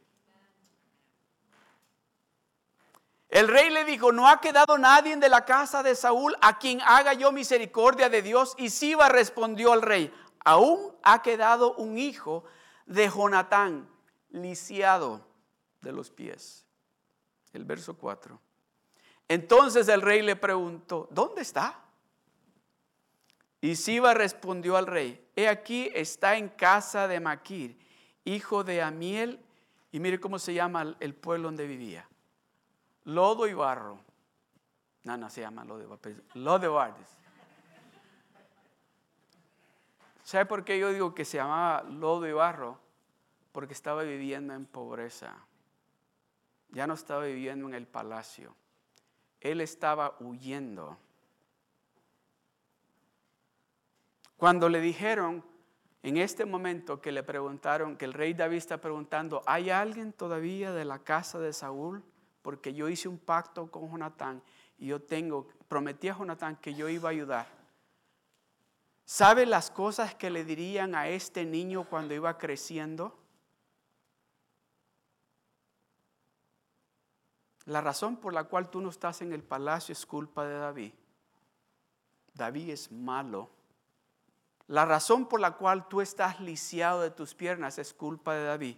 [3.32, 6.82] El rey le dijo, no ha quedado nadie de la casa de Saúl a quien
[6.82, 8.56] haga yo misericordia de Dios.
[8.58, 12.44] Y Siba respondió al rey, aún ha quedado un hijo
[12.86, 13.90] de Jonatán,
[14.32, 15.26] lisiado
[15.80, 16.66] de los pies.
[17.54, 18.38] El verso 4.
[19.30, 21.81] Entonces el rey le preguntó, ¿dónde está?
[23.62, 27.78] Y Siba respondió al rey, he aquí está en casa de Maquir,
[28.26, 29.40] hijo de Amiel,
[29.92, 32.08] y mire cómo se llama el pueblo donde vivía.
[33.04, 34.00] Lodo y barro.
[35.04, 36.40] No, no se llama lodo y.
[36.40, 36.96] Lodo barro.
[40.24, 42.80] ¿Sabe por qué yo digo que se llamaba lodo y barro?
[43.52, 45.36] Porque estaba viviendo en pobreza.
[46.70, 48.56] Ya no estaba viviendo en el palacio.
[49.42, 50.98] Él estaba huyendo
[54.42, 55.46] Cuando le dijeron
[56.02, 60.72] en este momento que le preguntaron, que el rey David está preguntando, ¿hay alguien todavía
[60.72, 62.04] de la casa de Saúl?
[62.42, 64.42] Porque yo hice un pacto con Jonatán
[64.80, 67.46] y yo tengo, prometí a Jonatán que yo iba a ayudar.
[69.06, 73.16] ¿Sabe las cosas que le dirían a este niño cuando iba creciendo?
[77.66, 80.94] La razón por la cual tú no estás en el palacio es culpa de David.
[82.34, 83.61] David es malo.
[84.72, 88.78] La razón por la cual tú estás lisiado de tus piernas es culpa de David.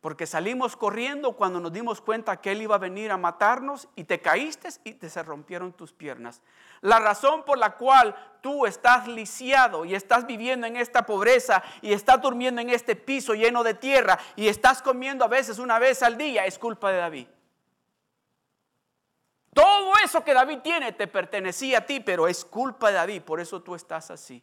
[0.00, 4.04] Porque salimos corriendo cuando nos dimos cuenta que Él iba a venir a matarnos y
[4.04, 6.40] te caíste y te se rompieron tus piernas.
[6.80, 11.92] La razón por la cual tú estás lisiado y estás viviendo en esta pobreza y
[11.92, 16.02] estás durmiendo en este piso lleno de tierra y estás comiendo a veces una vez
[16.02, 17.26] al día es culpa de David.
[19.52, 23.40] Todo eso que David tiene te pertenecía a ti, pero es culpa de David, por
[23.40, 24.42] eso tú estás así.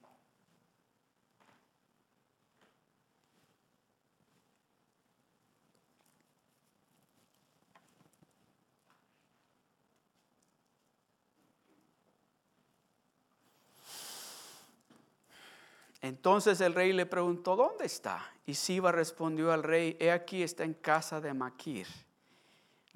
[16.01, 18.31] Entonces el rey le preguntó, ¿dónde está?
[18.45, 21.87] Y Siba respondió al rey, he aquí está en casa de Maquir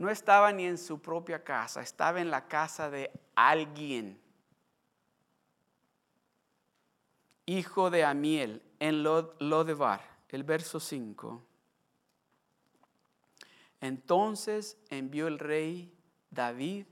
[0.01, 4.19] no estaba ni en su propia casa, estaba en la casa de alguien.
[7.45, 11.43] Hijo de Amiel, en Lodebar, el verso 5.
[13.79, 15.95] Entonces envió el rey
[16.31, 16.87] David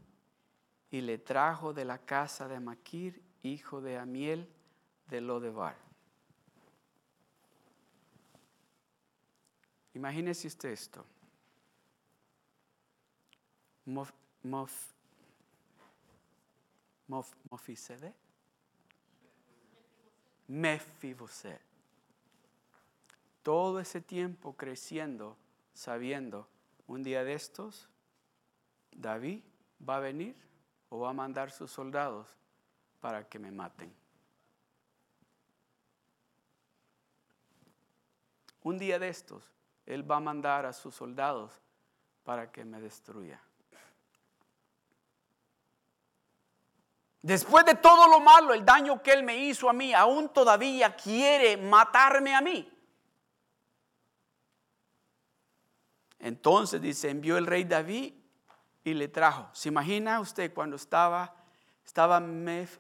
[0.92, 4.48] y le trajo de la casa de Maquir, hijo de Amiel,
[5.08, 5.78] de Lodebar.
[9.96, 11.04] Imagínese usted esto.
[13.90, 14.94] Mof, mof,
[17.08, 17.34] mof,
[20.48, 21.60] Mefiboset.
[23.42, 25.36] Todo ese tiempo creciendo,
[25.74, 26.48] sabiendo,
[26.86, 27.90] un día de estos,
[28.92, 29.42] David
[29.88, 30.36] va a venir
[30.90, 32.28] o va a mandar sus soldados
[33.00, 33.92] para que me maten.
[38.62, 39.52] Un día de estos,
[39.88, 41.60] Él va a mandar a sus soldados
[42.24, 43.42] para que me destruya.
[47.22, 50.96] Después de todo lo malo, el daño que él me hizo a mí, aún todavía
[50.96, 52.72] quiere matarme a mí.
[56.20, 58.14] Entonces dice, envió el rey David
[58.84, 59.50] y le trajo.
[59.54, 61.34] ¿Se imagina usted cuando estaba,
[61.86, 62.78] estaba Mef,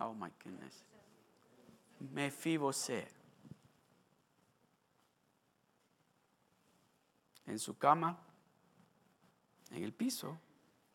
[0.00, 0.84] oh my goodness,
[7.46, 8.18] en su cama,
[9.70, 10.38] en el piso,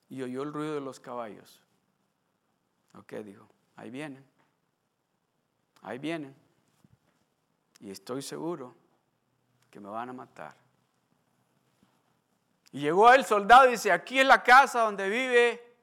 [0.09, 1.61] y oyó el ruido de los caballos.
[2.93, 4.25] Ok, dijo, ahí vienen,
[5.81, 6.35] ahí vienen,
[7.79, 8.75] y estoy seguro
[9.69, 10.55] que me van a matar.
[12.71, 15.75] Y llegó el soldado y dice, aquí es la casa donde vive,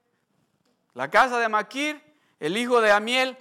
[0.93, 2.03] la casa de Maquir,
[2.41, 3.39] el hijo de Amiel.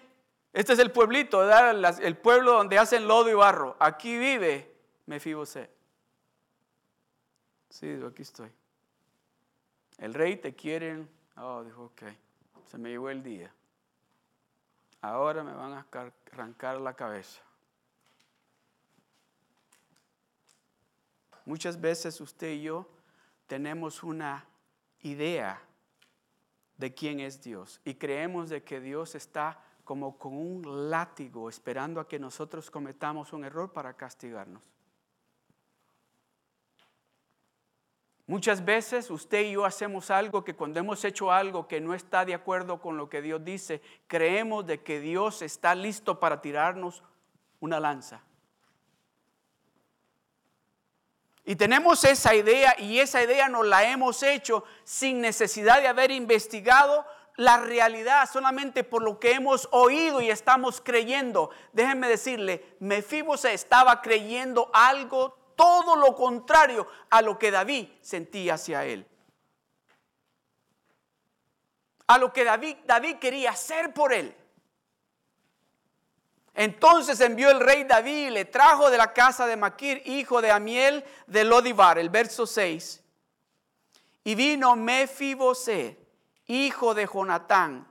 [0.53, 3.75] Este es el pueblito, el pueblo donde hacen lodo y barro.
[3.79, 4.75] Aquí vive
[5.07, 5.69] Mefibosé.
[7.69, 8.51] Sí, aquí estoy.
[9.97, 11.07] El rey te quiere.
[11.37, 12.03] Oh, dijo, ok,
[12.67, 13.51] se me llegó el día.
[15.01, 15.85] Ahora me van a
[16.31, 17.41] arrancar la cabeza.
[21.45, 22.87] Muchas veces usted y yo
[23.47, 24.45] tenemos una
[25.01, 25.61] idea
[26.77, 31.99] de quién es Dios y creemos de que Dios está como con un látigo esperando
[31.99, 34.72] a que nosotros cometamos un error para castigarnos.
[38.25, 42.23] Muchas veces usted y yo hacemos algo que cuando hemos hecho algo que no está
[42.23, 47.03] de acuerdo con lo que Dios dice, creemos de que Dios está listo para tirarnos
[47.59, 48.23] una lanza.
[51.45, 56.09] Y tenemos esa idea y esa idea nos la hemos hecho sin necesidad de haber
[56.11, 57.05] investigado
[57.35, 61.49] la realidad solamente por lo que hemos oído y estamos creyendo.
[61.73, 68.85] Déjenme decirle, Mefibose estaba creyendo algo todo lo contrario a lo que David sentía hacia
[68.85, 69.07] él.
[72.07, 74.35] A lo que David, David quería hacer por él.
[76.53, 80.51] Entonces envió el rey David y le trajo de la casa de Maquir, hijo de
[80.51, 83.01] Amiel de Lodivar, el verso 6.
[84.23, 85.97] Y vino Mefiboset,
[86.47, 87.87] hijo de Jonatán,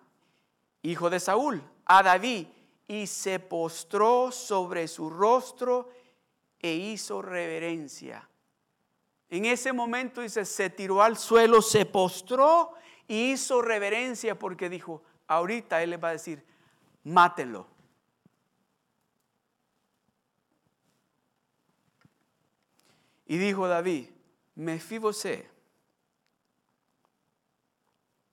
[0.83, 2.47] hijo de Saúl, a David,
[2.87, 5.91] y se postró sobre su rostro
[6.63, 8.29] e hizo reverencia.
[9.29, 12.75] En ese momento dice, se tiró al suelo, se postró
[13.09, 16.45] y hizo reverencia porque dijo, ahorita él le va a decir,
[17.03, 17.67] mátenlo.
[23.27, 24.11] Y dijo David,
[24.55, 25.49] Mefibosé.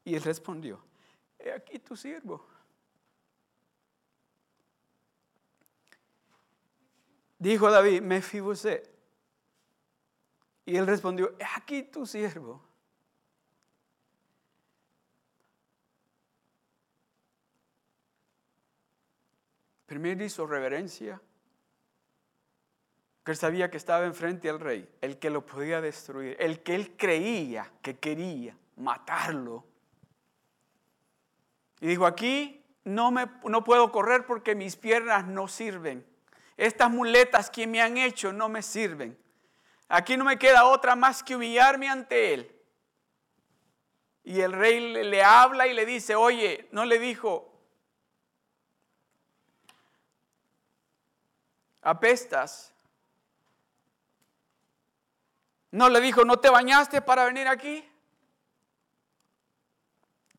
[0.04, 0.84] Y él respondió,
[1.38, 2.49] he aquí tu siervo.
[7.40, 8.84] Dijo David, Mefibosé.
[10.66, 12.64] Y él respondió, aquí tu siervo.
[19.88, 21.20] Primero hizo reverencia
[23.30, 26.96] él sabía que estaba enfrente al rey, el que lo podía destruir, el que él
[26.98, 29.66] creía que quería matarlo.
[31.80, 36.06] Y dijo, aquí no, me, no puedo correr porque mis piernas no sirven.
[36.60, 39.18] Estas muletas que me han hecho no me sirven.
[39.88, 42.62] Aquí no me queda otra más que humillarme ante él.
[44.26, 47.50] Y el rey le, habla y le dice, oye, no le dijo,
[51.82, 52.74] apestas,
[55.72, 57.90] no le dijo, ¿no te bañaste para venir aquí?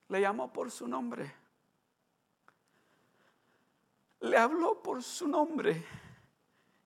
[0.09, 1.35] Le llamó por su nombre.
[4.21, 5.83] Le habló por su nombre.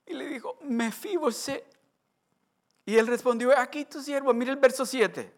[0.06, 1.64] Y le dijo, Mefibosé.
[2.86, 4.34] Y él respondió, aquí tu siervo.
[4.34, 5.32] Mira el verso 7.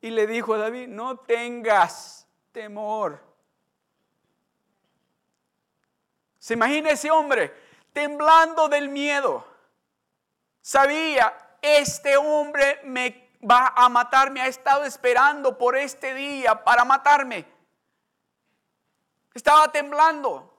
[0.00, 3.22] Y le dijo a David, no tengas temor.
[6.38, 7.54] Se imagina ese hombre
[7.92, 9.54] temblando del miedo
[10.64, 17.44] sabía, este hombre me va a matarme, ha estado esperando por este día para matarme.
[19.34, 20.53] Estaba temblando.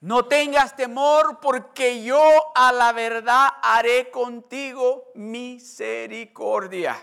[0.00, 2.22] No tengas temor porque yo
[2.54, 6.96] a la verdad haré contigo misericordia.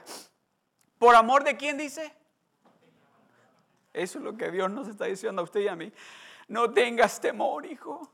[0.97, 2.11] ¿Por amor de quién dice?
[3.93, 5.93] Eso es lo que Dios nos está diciendo a usted y a mí.
[6.47, 8.11] No tengas temor, hijo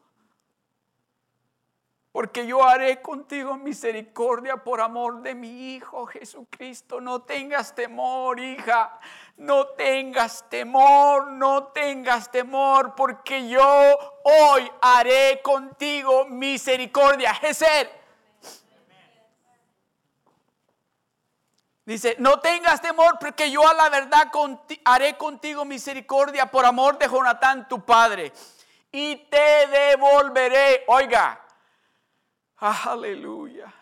[2.13, 7.01] porque yo haré contigo misericordia por amor de mi Hijo Jesucristo.
[7.01, 8.99] No tengas temor, hija.
[9.37, 17.33] No tengas temor, no tengas temor, porque yo hoy haré contigo misericordia.
[17.33, 17.67] Jesús.
[21.83, 24.31] Dice, no tengas temor porque yo a la verdad
[24.85, 28.31] haré contigo misericordia por amor de Jonatán, tu padre.
[28.91, 30.83] Y te devolveré.
[30.87, 31.42] Oiga,
[32.71, 33.73] Hallelujah.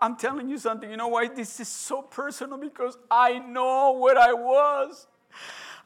[0.00, 0.90] I'm telling you something.
[0.90, 2.58] You know why this is so personal?
[2.58, 5.06] Because I know where I was.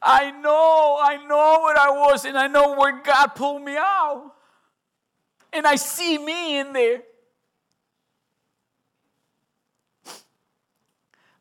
[0.03, 4.33] I know, I know where I was, and I know where God pulled me out.
[5.55, 7.05] and I see me in there.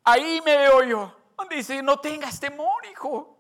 [0.05, 1.11] Ahí me veo yo.
[1.49, 3.37] Dice, no tengas temor, hijo.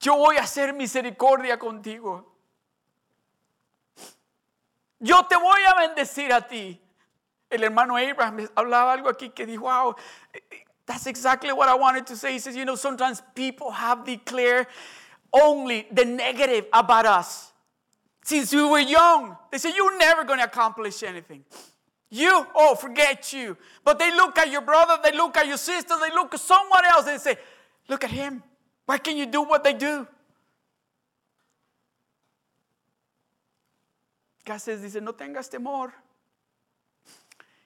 [0.00, 2.31] Yo voy a hacer misericordia contigo.
[5.02, 6.80] Yo te voy a bendecir a ti.
[7.50, 9.94] El hermano Abraham hablaba algo aquí que dijo, wow,
[10.86, 12.32] that's exactly what I wanted to say.
[12.32, 14.68] He says, you know, sometimes people have declared
[15.32, 17.52] only the negative about us.
[18.24, 21.44] Since we were young, they say, you're never going to accomplish anything.
[22.08, 23.56] You, oh, forget you.
[23.84, 26.84] But they look at your brother, they look at your sister, they look at someone
[26.84, 27.36] else and say,
[27.88, 28.42] look at him.
[28.86, 30.06] Why can't you do what they do?
[34.44, 35.92] Cáceres dice, no tengas temor.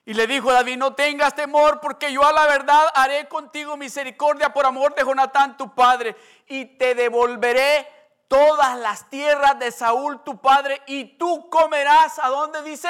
[0.04, 4.52] Y le dijo David, no tengas temor porque yo a la verdad haré contigo misericordia
[4.52, 6.14] por amor de Jonatán tu padre
[6.46, 7.88] y te devolveré
[8.28, 12.88] todas las tierras de Saúl tu padre y tú comerás, ¿a dónde dice?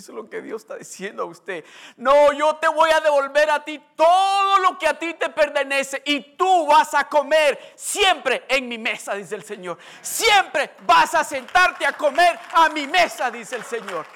[0.00, 1.62] Eso es lo que Dios está diciendo a usted.
[1.98, 6.02] No, yo te voy a devolver a ti todo lo que a ti te pertenece
[6.06, 9.76] y tú vas a comer siempre en mi mesa, dice el Señor.
[10.00, 14.06] Siempre vas a sentarte a comer a mi mesa, dice el Señor.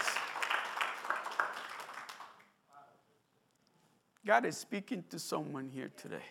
[4.25, 6.25] God is speaking to someone here today.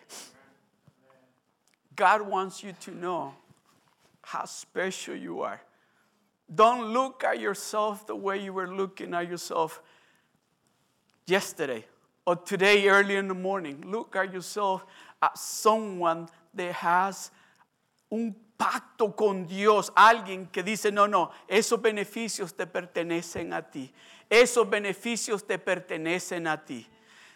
[1.94, 3.36] God wants you to know
[4.20, 5.60] how special you are.
[6.52, 9.82] Don't look at yourself the way you were looking at yourself
[11.26, 11.84] yesterday
[12.26, 13.82] or today early in the morning.
[13.86, 14.84] Look at yourself
[15.22, 17.30] as someone that has
[18.10, 23.92] un pacto con Dios, alguien que dice, no, no, esos beneficios te pertenecen a ti,
[24.30, 26.86] esos beneficios te pertenecen a ti.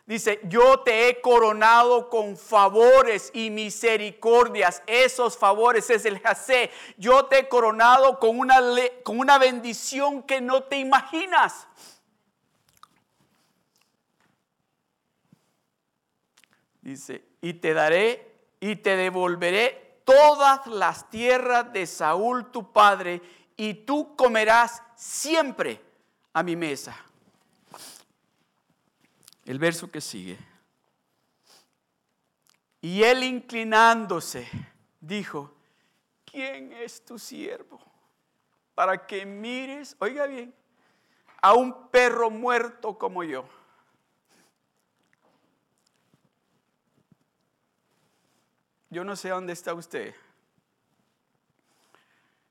[0.08, 4.82] Dice, yo te he coronado con favores y misericordias.
[4.86, 6.70] Esos favores es el jacé.
[6.96, 8.58] Yo te he coronado con una,
[9.02, 11.68] con una bendición que no te imaginas.
[16.80, 23.20] Dice, y te daré y te devolveré todas las tierras de Saúl tu padre,
[23.58, 25.82] y tú comerás siempre
[26.32, 26.96] a mi mesa.
[29.48, 30.36] El verso que sigue.
[32.82, 34.46] Y él inclinándose,
[35.00, 35.50] dijo,
[36.26, 37.80] ¿quién es tu siervo?
[38.74, 40.54] Para que mires, oiga bien,
[41.40, 43.48] a un perro muerto como yo.
[48.90, 50.14] Yo no sé dónde está usted.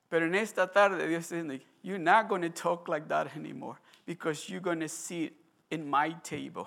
[0.08, 4.48] Pero en esta tarde Dios dice, you're not going to talk like that anymore because
[4.48, 5.32] you're going to sit
[5.70, 6.66] in my table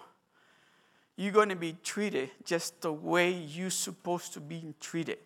[1.22, 5.20] you're going to be treated just the way you're supposed to be treated.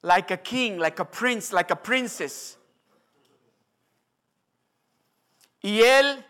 [0.00, 2.56] Like a king, like a prince, like a princess.
[5.62, 6.24] Y él,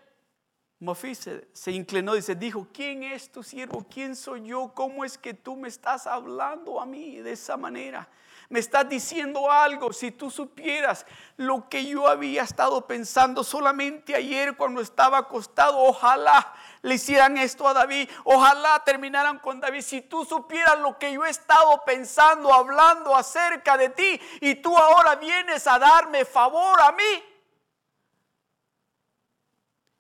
[0.81, 3.87] Mofise, se inclinó y se dijo, ¿quién es tu siervo?
[3.89, 4.73] ¿Quién soy yo?
[4.75, 8.09] ¿Cómo es que tú me estás hablando a mí de esa manera?
[8.53, 9.95] Me estás diciendo algo.
[9.95, 11.07] Si tú supieras
[11.39, 17.67] lo que yo había estado pensando solamente ayer cuando estaba acostado, ojalá le hicieran esto
[17.67, 19.81] a David, ojalá terminaran con David.
[19.81, 24.77] Si tú supieras lo que yo he estado pensando, hablando acerca de ti, y tú
[24.77, 27.25] ahora vienes a darme favor a mí.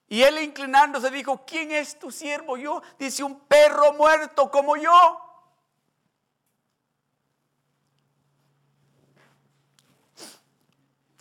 [0.08, 2.58] Y él inclinándose dijo, ¿quién es tu siervo?
[2.58, 5.22] Yo, dice, un perro muerto como yo.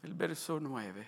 [0.03, 1.07] El verso 9.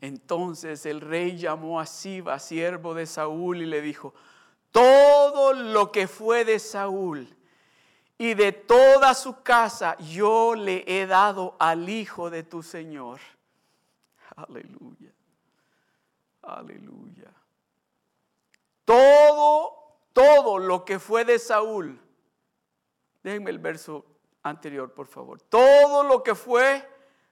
[0.00, 4.14] Entonces el rey llamó a Siba, siervo de Saúl, y le dijo,
[4.72, 7.28] todo lo que fue de Saúl
[8.18, 13.20] y de toda su casa yo le he dado al hijo de tu Señor.
[14.34, 15.12] Aleluya.
[16.42, 17.32] Aleluya.
[18.84, 22.00] Todo, todo lo que fue de Saúl.
[23.22, 24.04] Déjenme el verso
[24.42, 25.40] anterior, por favor.
[25.40, 26.88] Todo lo que fue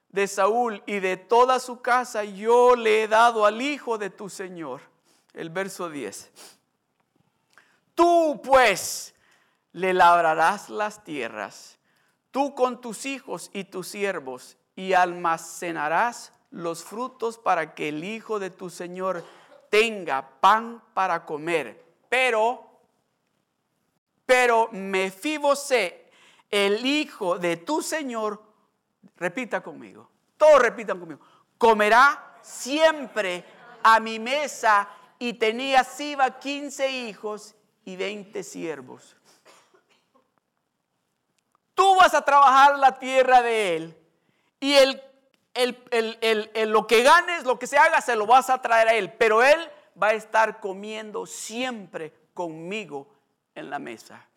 [0.09, 4.29] de Saúl y de toda su casa yo le he dado al hijo de tu
[4.29, 4.81] Señor.
[5.33, 6.31] El verso 10.
[7.95, 9.13] Tú pues
[9.73, 11.77] le labrarás las tierras,
[12.31, 18.39] tú con tus hijos y tus siervos, y almacenarás los frutos para que el hijo
[18.39, 19.23] de tu Señor
[19.69, 21.85] tenga pan para comer.
[22.09, 22.67] Pero,
[24.25, 26.00] pero Mefibosé,
[26.51, 28.43] el hijo de tu Señor,
[29.15, 31.21] repita conmigo, todos repitan conmigo,
[31.57, 33.45] comerá siempre
[33.81, 39.15] a mi mesa y tenía Siba 15 hijos y 20 siervos.
[41.73, 43.97] Tú vas a trabajar la tierra de él
[44.59, 45.01] y el,
[46.67, 49.13] lo que ganes, lo que se haga, se lo vas a traer a él.
[49.13, 49.59] Pero él
[50.01, 53.07] va a estar comiendo siempre conmigo
[53.55, 54.27] en la mesa.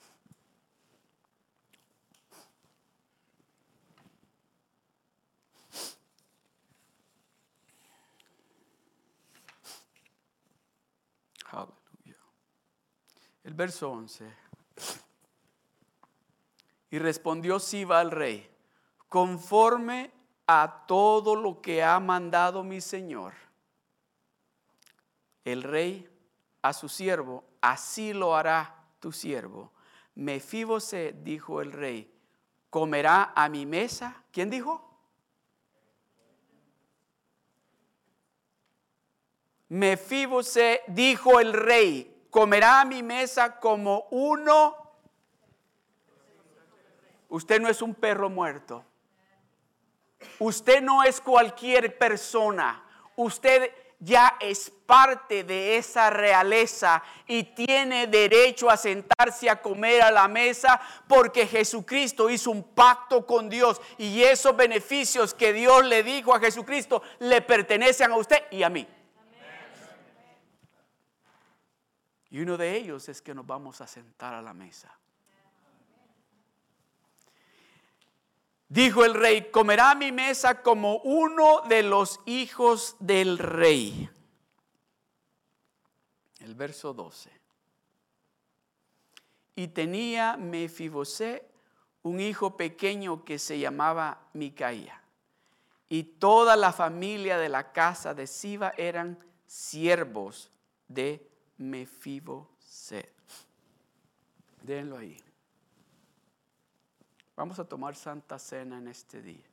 [11.50, 12.16] Aleluya.
[13.44, 14.26] El verso 11.
[16.90, 18.50] Y respondió Siba al rey,
[19.08, 20.10] conforme
[20.46, 23.34] a todo lo que ha mandado mi señor.
[25.44, 26.08] El rey
[26.62, 29.72] a su siervo, así lo hará tu siervo.
[30.14, 32.10] Mefíbose, dijo el rey,
[32.70, 34.24] comerá a mi mesa.
[34.32, 34.90] ¿Quién dijo?
[39.68, 44.76] Mefíbose, dijo el rey, comerá a mi mesa como uno.
[47.28, 48.84] Usted no es un perro muerto.
[50.40, 52.82] Usted no es cualquier persona.
[53.14, 53.70] Usted
[54.00, 60.26] ya es parte de esa realeza y tiene derecho a sentarse a comer a la
[60.26, 66.34] mesa porque Jesucristo hizo un pacto con Dios y esos beneficios que Dios le dijo
[66.34, 68.88] a Jesucristo le pertenecen a usted y a mí.
[72.34, 74.92] Y uno de ellos es que nos vamos a sentar a la mesa.
[78.68, 84.10] Dijo el rey, comerá mi mesa como uno de los hijos del rey.
[86.40, 87.30] El verso 12.
[89.54, 91.48] Y tenía Mefibosé
[92.02, 95.00] un hijo pequeño que se llamaba Micaía.
[95.88, 100.50] Y toda la familia de la casa de Siba eran siervos
[100.88, 103.12] de Mefiboset.
[104.62, 105.16] Déjenlo ahí.
[107.36, 109.44] Vamos a tomar Santa Cena en este día.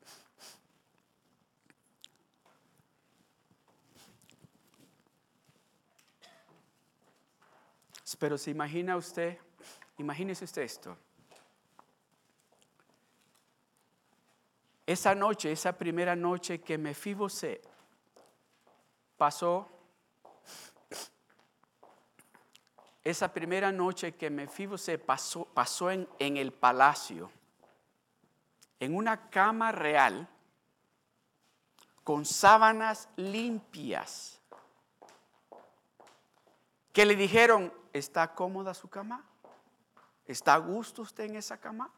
[8.19, 9.39] Pero se imagina usted,
[9.97, 10.95] imagínese usted esto.
[14.85, 17.61] Esa noche, esa primera noche que Mefibosé
[19.17, 19.67] pasó,
[23.03, 27.31] esa primera noche que Mefibosé pasó, pasó en, en el palacio
[28.81, 30.27] en una cama real
[32.03, 34.41] con sábanas limpias
[36.91, 39.23] que le dijeron, ¿está cómoda su cama?
[40.25, 41.91] ¿Está a gusto usted en esa cama?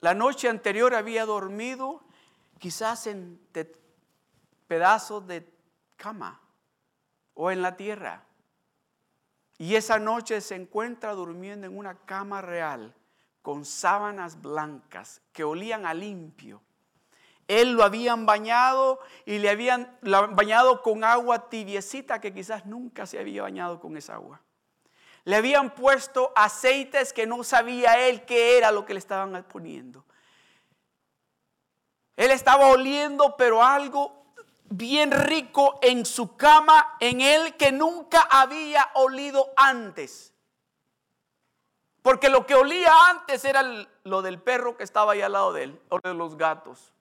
[0.00, 2.04] La noche anterior había dormido
[2.60, 3.40] quizás en
[4.68, 5.52] pedazos de
[5.96, 6.40] cama
[7.34, 8.23] o en la tierra.
[9.58, 12.94] Y esa noche se encuentra durmiendo en una cama real
[13.42, 16.62] con sábanas blancas que olían a limpio.
[17.46, 23.18] Él lo habían bañado y le habían bañado con agua tibiecita que quizás nunca se
[23.18, 24.40] había bañado con esa agua.
[25.24, 30.04] Le habían puesto aceites que no sabía él qué era lo que le estaban poniendo.
[32.16, 34.23] Él estaba oliendo, pero algo
[34.76, 40.34] bien rico en su cama, en él que nunca había olido antes.
[42.02, 43.62] Porque lo que olía antes era
[44.04, 46.92] lo del perro que estaba ahí al lado de él, o de los gatos.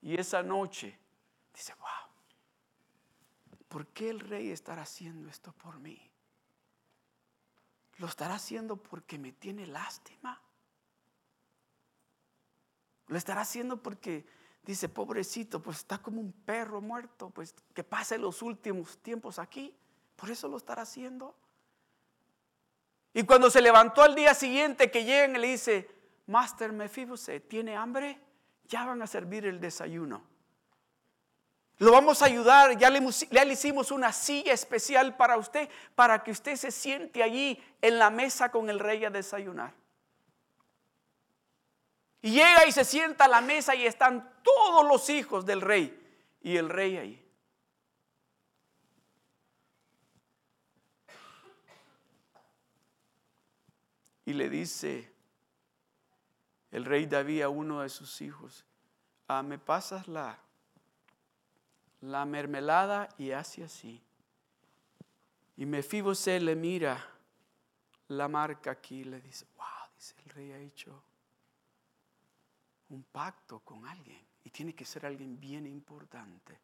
[0.00, 0.98] Y esa noche
[1.52, 2.10] dice, wow,
[3.68, 6.10] ¿por qué el rey estará haciendo esto por mí?
[7.96, 10.40] ¿Lo estará haciendo porque me tiene lástima?
[13.06, 14.26] ¿Lo estará haciendo porque
[14.64, 19.74] dice, pobrecito, pues está como un perro muerto, pues que pase los últimos tiempos aquí?
[20.16, 21.34] ¿Por eso lo estará haciendo?
[23.12, 25.88] Y cuando se levantó al día siguiente que llegan le dice,
[26.26, 28.18] Master Mefibose, ¿tiene hambre?
[28.66, 30.22] Ya van a servir el desayuno.
[31.78, 36.30] Lo vamos a ayudar, ya le, le, hicimos una silla especial para usted, para que
[36.30, 39.74] usted se siente allí en la mesa con el rey a desayunar.
[42.22, 46.00] Y llega y se sienta a la mesa y están todos los hijos del rey
[46.40, 47.20] y el rey ahí.
[54.26, 55.12] Y le dice
[56.70, 58.64] el rey David a uno de sus hijos,
[59.28, 60.38] ah, me pasas la,
[62.00, 64.02] la mermelada y hace así.
[65.56, 67.10] Y Mefibosé le mira
[68.08, 71.02] la marca aquí le dice, wow, dice el rey ha hecho
[72.90, 76.60] un pacto con alguien y tiene que ser alguien bien importante.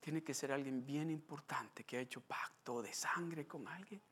[0.00, 4.02] Tiene que ser alguien bien importante que ha hecho pacto de sangre con alguien.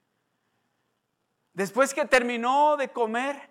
[1.52, 3.50] Después que terminó de comer,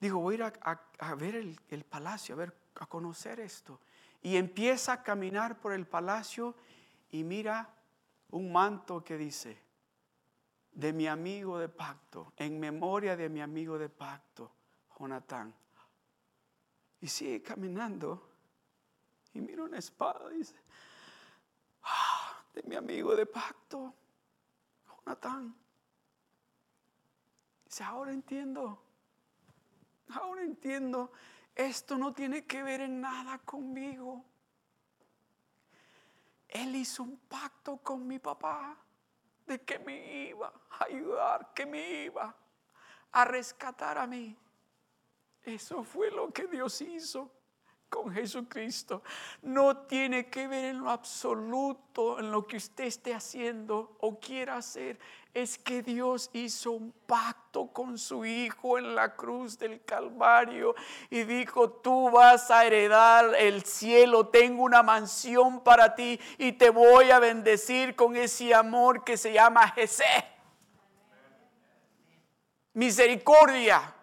[0.00, 0.52] dijo, voy a ir
[0.98, 3.80] a, ver el, el palacio, a ver, a conocer esto.
[4.22, 6.56] Y empieza a caminar por el palacio
[7.10, 7.68] y mira
[8.30, 9.60] un manto que dice,
[10.72, 14.50] de mi amigo de pacto, en memoria de mi amigo de pacto,
[14.98, 15.54] Jonatán.
[17.02, 18.30] Y sigue caminando
[19.34, 20.54] y mira una espada y dice,
[21.82, 23.92] ah, de mi amigo de pacto,
[24.86, 25.52] Jonatán.
[27.64, 28.80] Dice, ahora entiendo,
[30.10, 31.10] ahora entiendo,
[31.56, 34.24] esto no tiene que ver en nada conmigo.
[36.46, 38.76] Él hizo un pacto con mi papá
[39.46, 42.32] de que me iba a ayudar, que me iba
[43.10, 44.38] a rescatar a mí.
[45.44, 47.30] Eso fue lo que Dios hizo
[47.92, 49.02] con Jesucristo.
[49.42, 54.56] No tiene que ver en lo absoluto en lo que usted esté haciendo o quiera
[54.56, 54.98] hacer.
[55.34, 60.74] Es que Dios hizo un pacto con su Hijo en la cruz del Calvario
[61.10, 66.70] y dijo, tú vas a heredar el cielo, tengo una mansión para ti y te
[66.70, 70.04] voy a bendecir con ese amor que se llama Jesús.
[72.74, 73.94] Misericordia.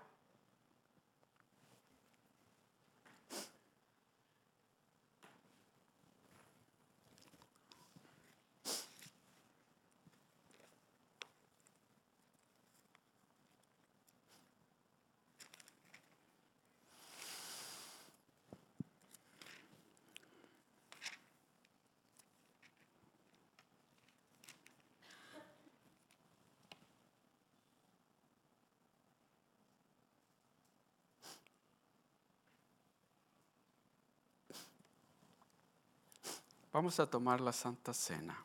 [36.80, 38.42] Vamos a tomar la Santa Cena.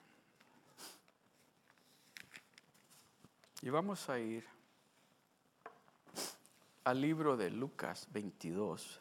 [3.62, 4.44] Y vamos a ir
[6.82, 9.00] al libro de Lucas 22.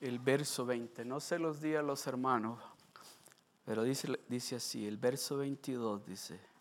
[0.00, 2.60] El verso 20, no se los di a los hermanos,
[3.64, 6.55] pero dice, dice así, el verso 22 dice,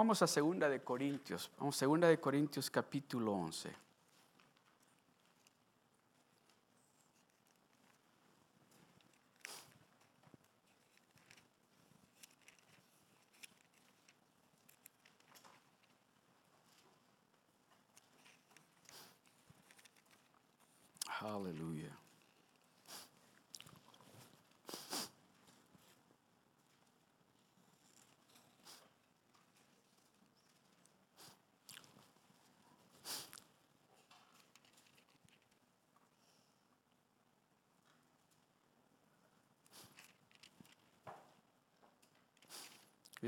[0.00, 1.50] Vamos a segunda de Corintios.
[1.58, 3.70] Vamos a segunda de Corintios capítulo 11.
[21.20, 22.00] Aleluya.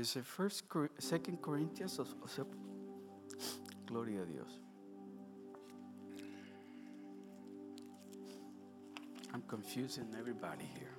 [0.03, 0.65] Dice First,
[0.97, 2.43] Second Corinthians, o sea,
[3.85, 4.59] gloria a Dios.
[9.33, 10.91] I'm confusing everybody here.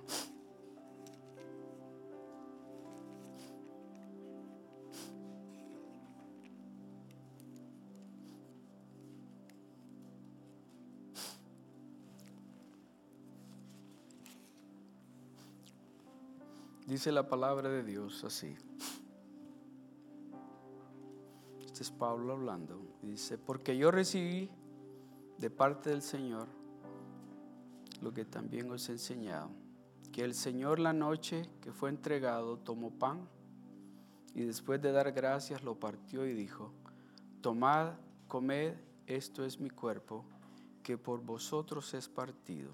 [16.87, 18.55] Dice la palabra de Dios así.
[21.97, 22.79] Pablo hablando.
[23.01, 24.49] Dice, porque yo recibí
[25.37, 26.47] de parte del Señor
[28.01, 29.49] lo que también os he enseñado,
[30.11, 33.27] que el Señor la noche que fue entregado tomó pan
[34.33, 36.71] y después de dar gracias lo partió y dijo,
[37.41, 37.93] tomad,
[38.27, 38.75] comed,
[39.07, 40.25] esto es mi cuerpo,
[40.83, 42.71] que por vosotros es partido.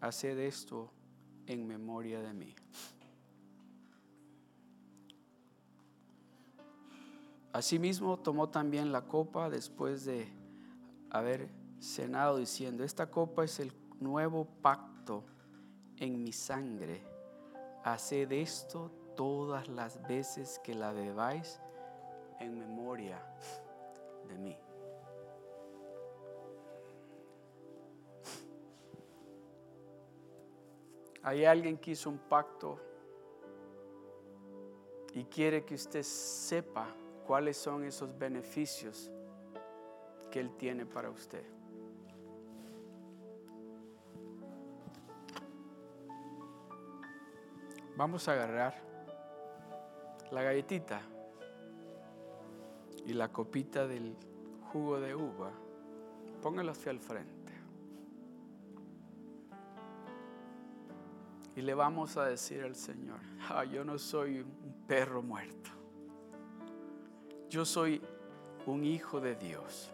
[0.00, 0.90] Haced esto
[1.46, 2.54] en memoria de mí.
[7.52, 10.26] Asimismo tomó también la copa después de
[11.10, 11.50] haber
[11.80, 15.24] cenado diciendo, esta copa es el nuevo pacto
[15.98, 17.02] en mi sangre.
[17.84, 21.60] Haced esto todas las veces que la bebáis
[22.40, 23.22] en memoria
[24.28, 24.56] de mí.
[31.22, 32.80] Hay alguien que hizo un pacto
[35.12, 36.88] y quiere que usted sepa
[37.26, 39.10] cuáles son esos beneficios
[40.30, 41.44] que Él tiene para usted.
[47.96, 48.74] Vamos a agarrar
[50.30, 51.02] la galletita
[53.04, 54.16] y la copita del
[54.72, 55.50] jugo de uva,
[56.40, 57.52] póngalos hacia al frente.
[61.54, 63.20] Y le vamos a decir al Señor,
[63.50, 65.71] ah, yo no soy un perro muerto.
[67.52, 68.00] Yo soy
[68.64, 69.92] un hijo de Dios.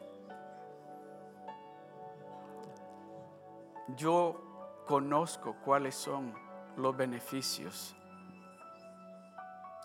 [3.96, 6.32] Yo conozco cuáles son
[6.76, 7.96] los beneficios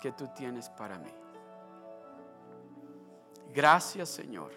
[0.04, 1.10] que tú tienes para mí.
[3.56, 4.52] Gracias Señor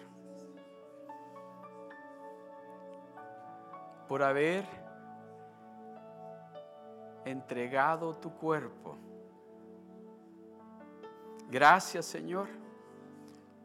[4.07, 4.63] por haber
[7.25, 8.95] entregado tu cuerpo.
[11.49, 12.66] Gracias Señor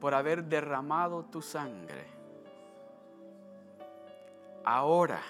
[0.02, 2.08] por haber derramado tu sangre.
[4.64, 5.22] Ahora,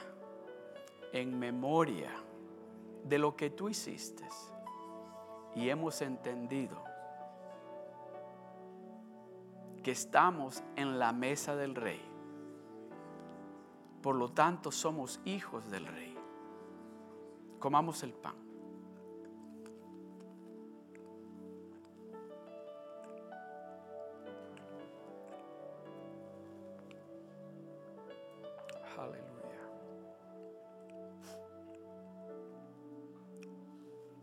[1.12, 2.10] en memoria
[3.04, 4.26] de lo que tú hiciste
[5.54, 6.82] y hemos entendido
[9.82, 12.00] que estamos en la mesa del rey.
[14.00, 16.16] Por lo tanto, somos hijos del rey.
[17.58, 18.41] Comamos el pan.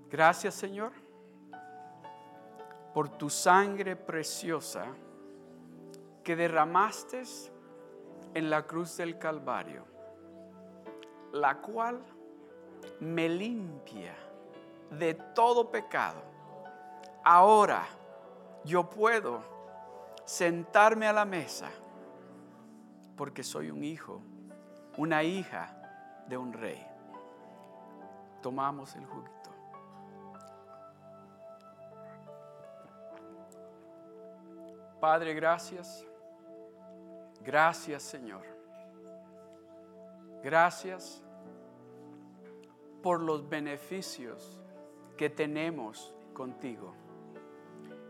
[0.09, 0.91] Gracias Señor
[2.93, 4.85] por tu sangre preciosa
[6.23, 7.23] que derramaste
[8.33, 9.85] en la cruz del Calvario,
[11.31, 12.01] la cual
[12.99, 14.15] me limpia
[14.91, 16.21] de todo pecado.
[17.23, 17.85] Ahora
[18.65, 19.41] yo puedo
[20.25, 21.69] sentarme a la mesa
[23.15, 24.21] porque soy un hijo,
[24.97, 25.75] una hija
[26.27, 26.85] de un rey.
[28.41, 29.38] Tomamos el juguito.
[34.99, 36.05] Padre, gracias
[37.41, 38.43] Gracias Señor.
[40.43, 41.23] Gracias
[43.01, 44.59] por los beneficios
[45.17, 46.93] que tenemos contigo.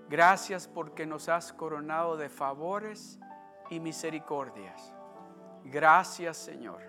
[0.09, 3.19] Gracias porque nos has coronado de favores
[3.69, 4.93] y misericordias.
[5.65, 6.81] Gracias Señor.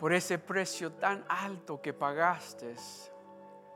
[0.00, 2.74] Por ese precio tan alto que pagaste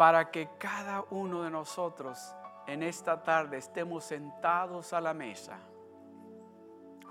[0.01, 2.35] para que cada uno de nosotros
[2.67, 5.59] en esta tarde estemos sentados a la mesa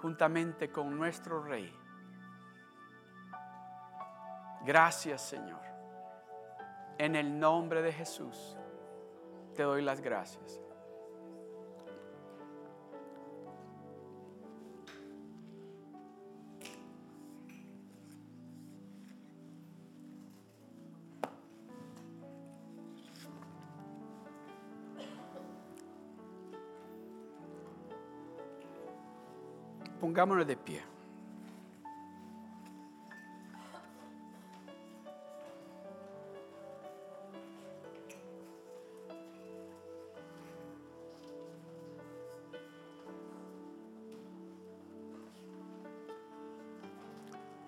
[0.02, 1.72] juntamente con nuestro Rey.
[4.66, 5.62] Gracias Señor.
[6.98, 8.58] En el nombre de Jesús
[9.54, 10.60] te doy las gracias.
[30.10, 30.82] Pongámonos de pie.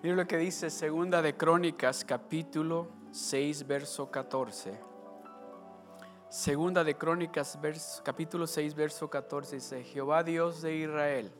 [0.02, 4.80] Mira lo que dice Segunda de Crónicas, capítulo 6, verso 14.
[6.28, 7.56] Segunda de Crónicas,
[8.02, 11.32] capítulo 6, verso 14 dice, Jehová Dios de Israel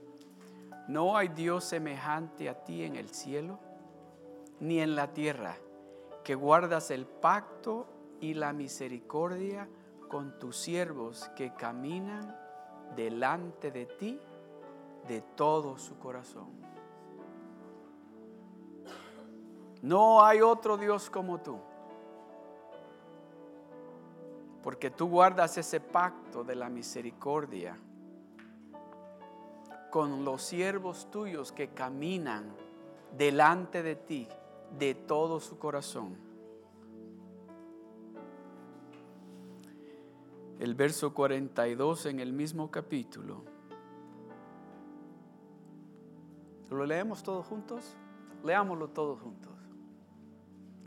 [0.92, 3.58] no hay Dios semejante a ti en el cielo,
[4.60, 5.56] ni en la tierra,
[6.22, 7.86] que guardas el pacto
[8.20, 9.68] y la misericordia
[10.08, 12.36] con tus siervos que caminan
[12.94, 14.20] delante de ti
[15.08, 16.50] de todo su corazón.
[19.80, 21.58] No hay otro Dios como tú,
[24.62, 27.78] porque tú guardas ese pacto de la misericordia
[29.92, 32.50] con los siervos tuyos que caminan
[33.14, 34.26] delante de ti
[34.78, 36.16] de todo su corazón.
[40.58, 43.44] El verso 42 en el mismo capítulo.
[46.70, 47.94] ¿Lo leemos todos juntos?
[48.42, 49.52] Leámoslo todos juntos.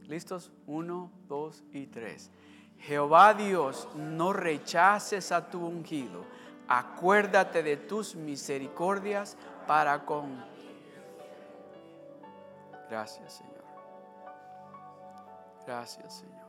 [0.07, 0.51] ¿Listos?
[0.65, 2.31] Uno, dos y tres.
[2.79, 6.25] Jehová Dios, no rechaces a tu ungido
[6.67, 9.37] acuérdate de tus misericordias
[9.67, 10.43] para con...
[12.89, 13.63] Gracias Señor.
[15.65, 16.45] Gracias Señor.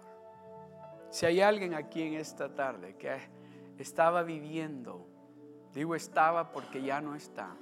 [1.10, 3.18] Si hay alguien aquí en esta tarde que
[3.78, 5.06] estaba viviendo,
[5.72, 7.56] digo estaba porque ya no está,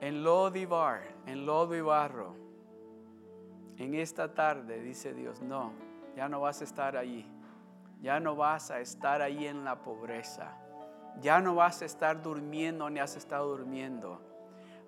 [0.00, 2.34] en lodo y bar, en lodo y barro,
[3.76, 5.72] En esta tarde dice Dios, no,
[6.14, 7.26] ya no vas a estar allí.
[8.00, 10.56] Ya no vas a estar ahí en la pobreza.
[11.20, 14.22] Ya no vas a estar durmiendo ni has estado durmiendo.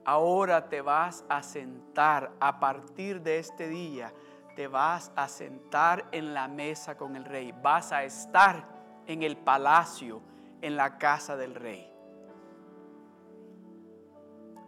[0.04, 4.12] Ahora te vas a sentar a partir de este día.
[4.56, 7.52] Te vas a sentar en la mesa con el rey.
[7.62, 8.66] Vas a estar
[9.06, 10.22] en el palacio,
[10.60, 11.92] en la casa del rey.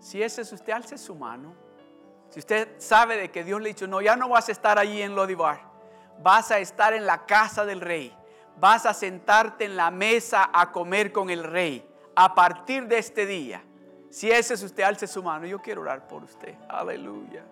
[0.00, 1.54] Si ese es usted, alce su mano.
[2.28, 4.78] Si usted sabe de que Dios le ha dicho, no, ya no vas a estar
[4.78, 5.62] allí en Lodibar.
[6.22, 8.14] Vas a estar en la casa del rey.
[8.58, 11.86] Vas a sentarte en la mesa a comer con el rey.
[12.14, 13.62] A partir de este día.
[14.10, 15.46] Si ese es usted, alce su mano.
[15.46, 16.54] Yo quiero orar por usted.
[16.68, 17.44] Aleluya.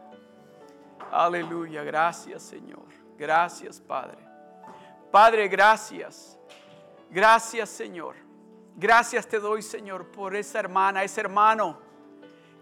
[1.10, 1.82] Aleluya.
[1.82, 2.84] Gracias, Señor.
[3.18, 4.18] Gracias, Padre.
[5.10, 6.38] Padre, gracias.
[7.10, 8.16] Gracias, Señor.
[8.76, 11.78] Gracias te doy, Señor, por esa hermana, ese hermano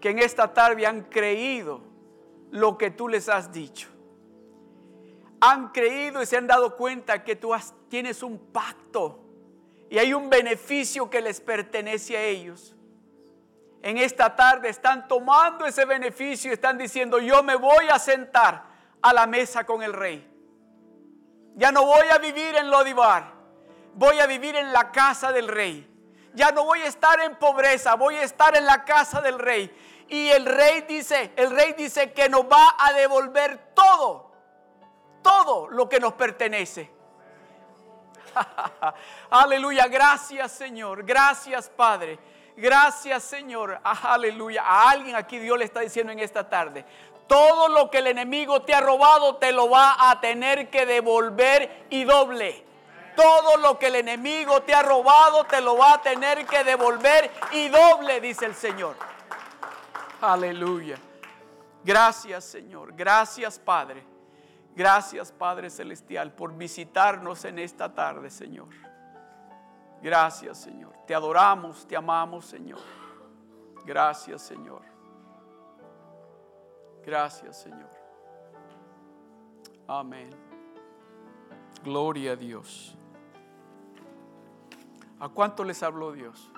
[0.01, 1.81] que en esta tarde han creído
[2.49, 3.87] lo que tú les has dicho.
[5.41, 7.51] Han creído y se han dado cuenta que tú
[7.89, 9.19] tienes un pacto
[9.89, 12.75] y hay un beneficio que les pertenece a ellos.
[13.81, 18.63] En esta tarde están tomando ese beneficio y están diciendo, yo me voy a sentar
[19.01, 20.27] a la mesa con el rey.
[21.55, 23.33] Ya no voy a vivir en Lodibar,
[23.95, 25.87] voy a vivir en la casa del rey.
[26.33, 29.75] Ya no voy a estar en pobreza, voy a estar en la casa del rey.
[30.07, 34.30] Y el rey dice, el rey dice que nos va a devolver todo,
[35.21, 36.91] todo lo que nos pertenece.
[39.29, 42.19] Aleluya, gracias Señor, gracias Padre,
[42.55, 44.63] gracias Señor, aleluya.
[44.63, 46.85] A alguien aquí Dios le está diciendo en esta tarde,
[47.27, 51.85] todo lo que el enemigo te ha robado te lo va a tener que devolver
[51.89, 52.65] y doble.
[53.15, 57.29] Todo lo que el enemigo te ha robado te lo va a tener que devolver
[57.51, 58.95] y doble, dice el Señor.
[60.21, 60.97] Aleluya.
[61.83, 62.93] Gracias Señor.
[62.93, 64.10] Gracias Padre.
[64.75, 68.69] Gracias Padre Celestial por visitarnos en esta tarde, Señor.
[70.01, 70.93] Gracias Señor.
[71.05, 72.79] Te adoramos, te amamos, Señor.
[73.85, 74.81] Gracias Señor.
[77.05, 77.89] Gracias Señor.
[79.87, 80.29] Amén.
[81.83, 82.95] Gloria a Dios.
[85.19, 86.49] ¿A cuánto les habló Dios?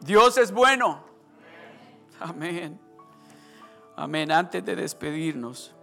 [0.00, 1.02] Dios es bueno.
[2.20, 2.78] Amén.
[3.96, 4.30] Amén.
[4.30, 5.74] Antes de despedirnos,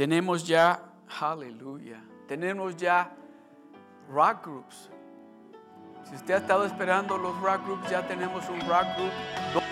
[0.00, 0.80] tenemos ya,
[1.20, 3.10] aleluya, tenemos ya
[4.08, 4.88] rock groups.
[6.04, 9.69] Si usted ha estado esperando los rock groups, ya tenemos un rock group.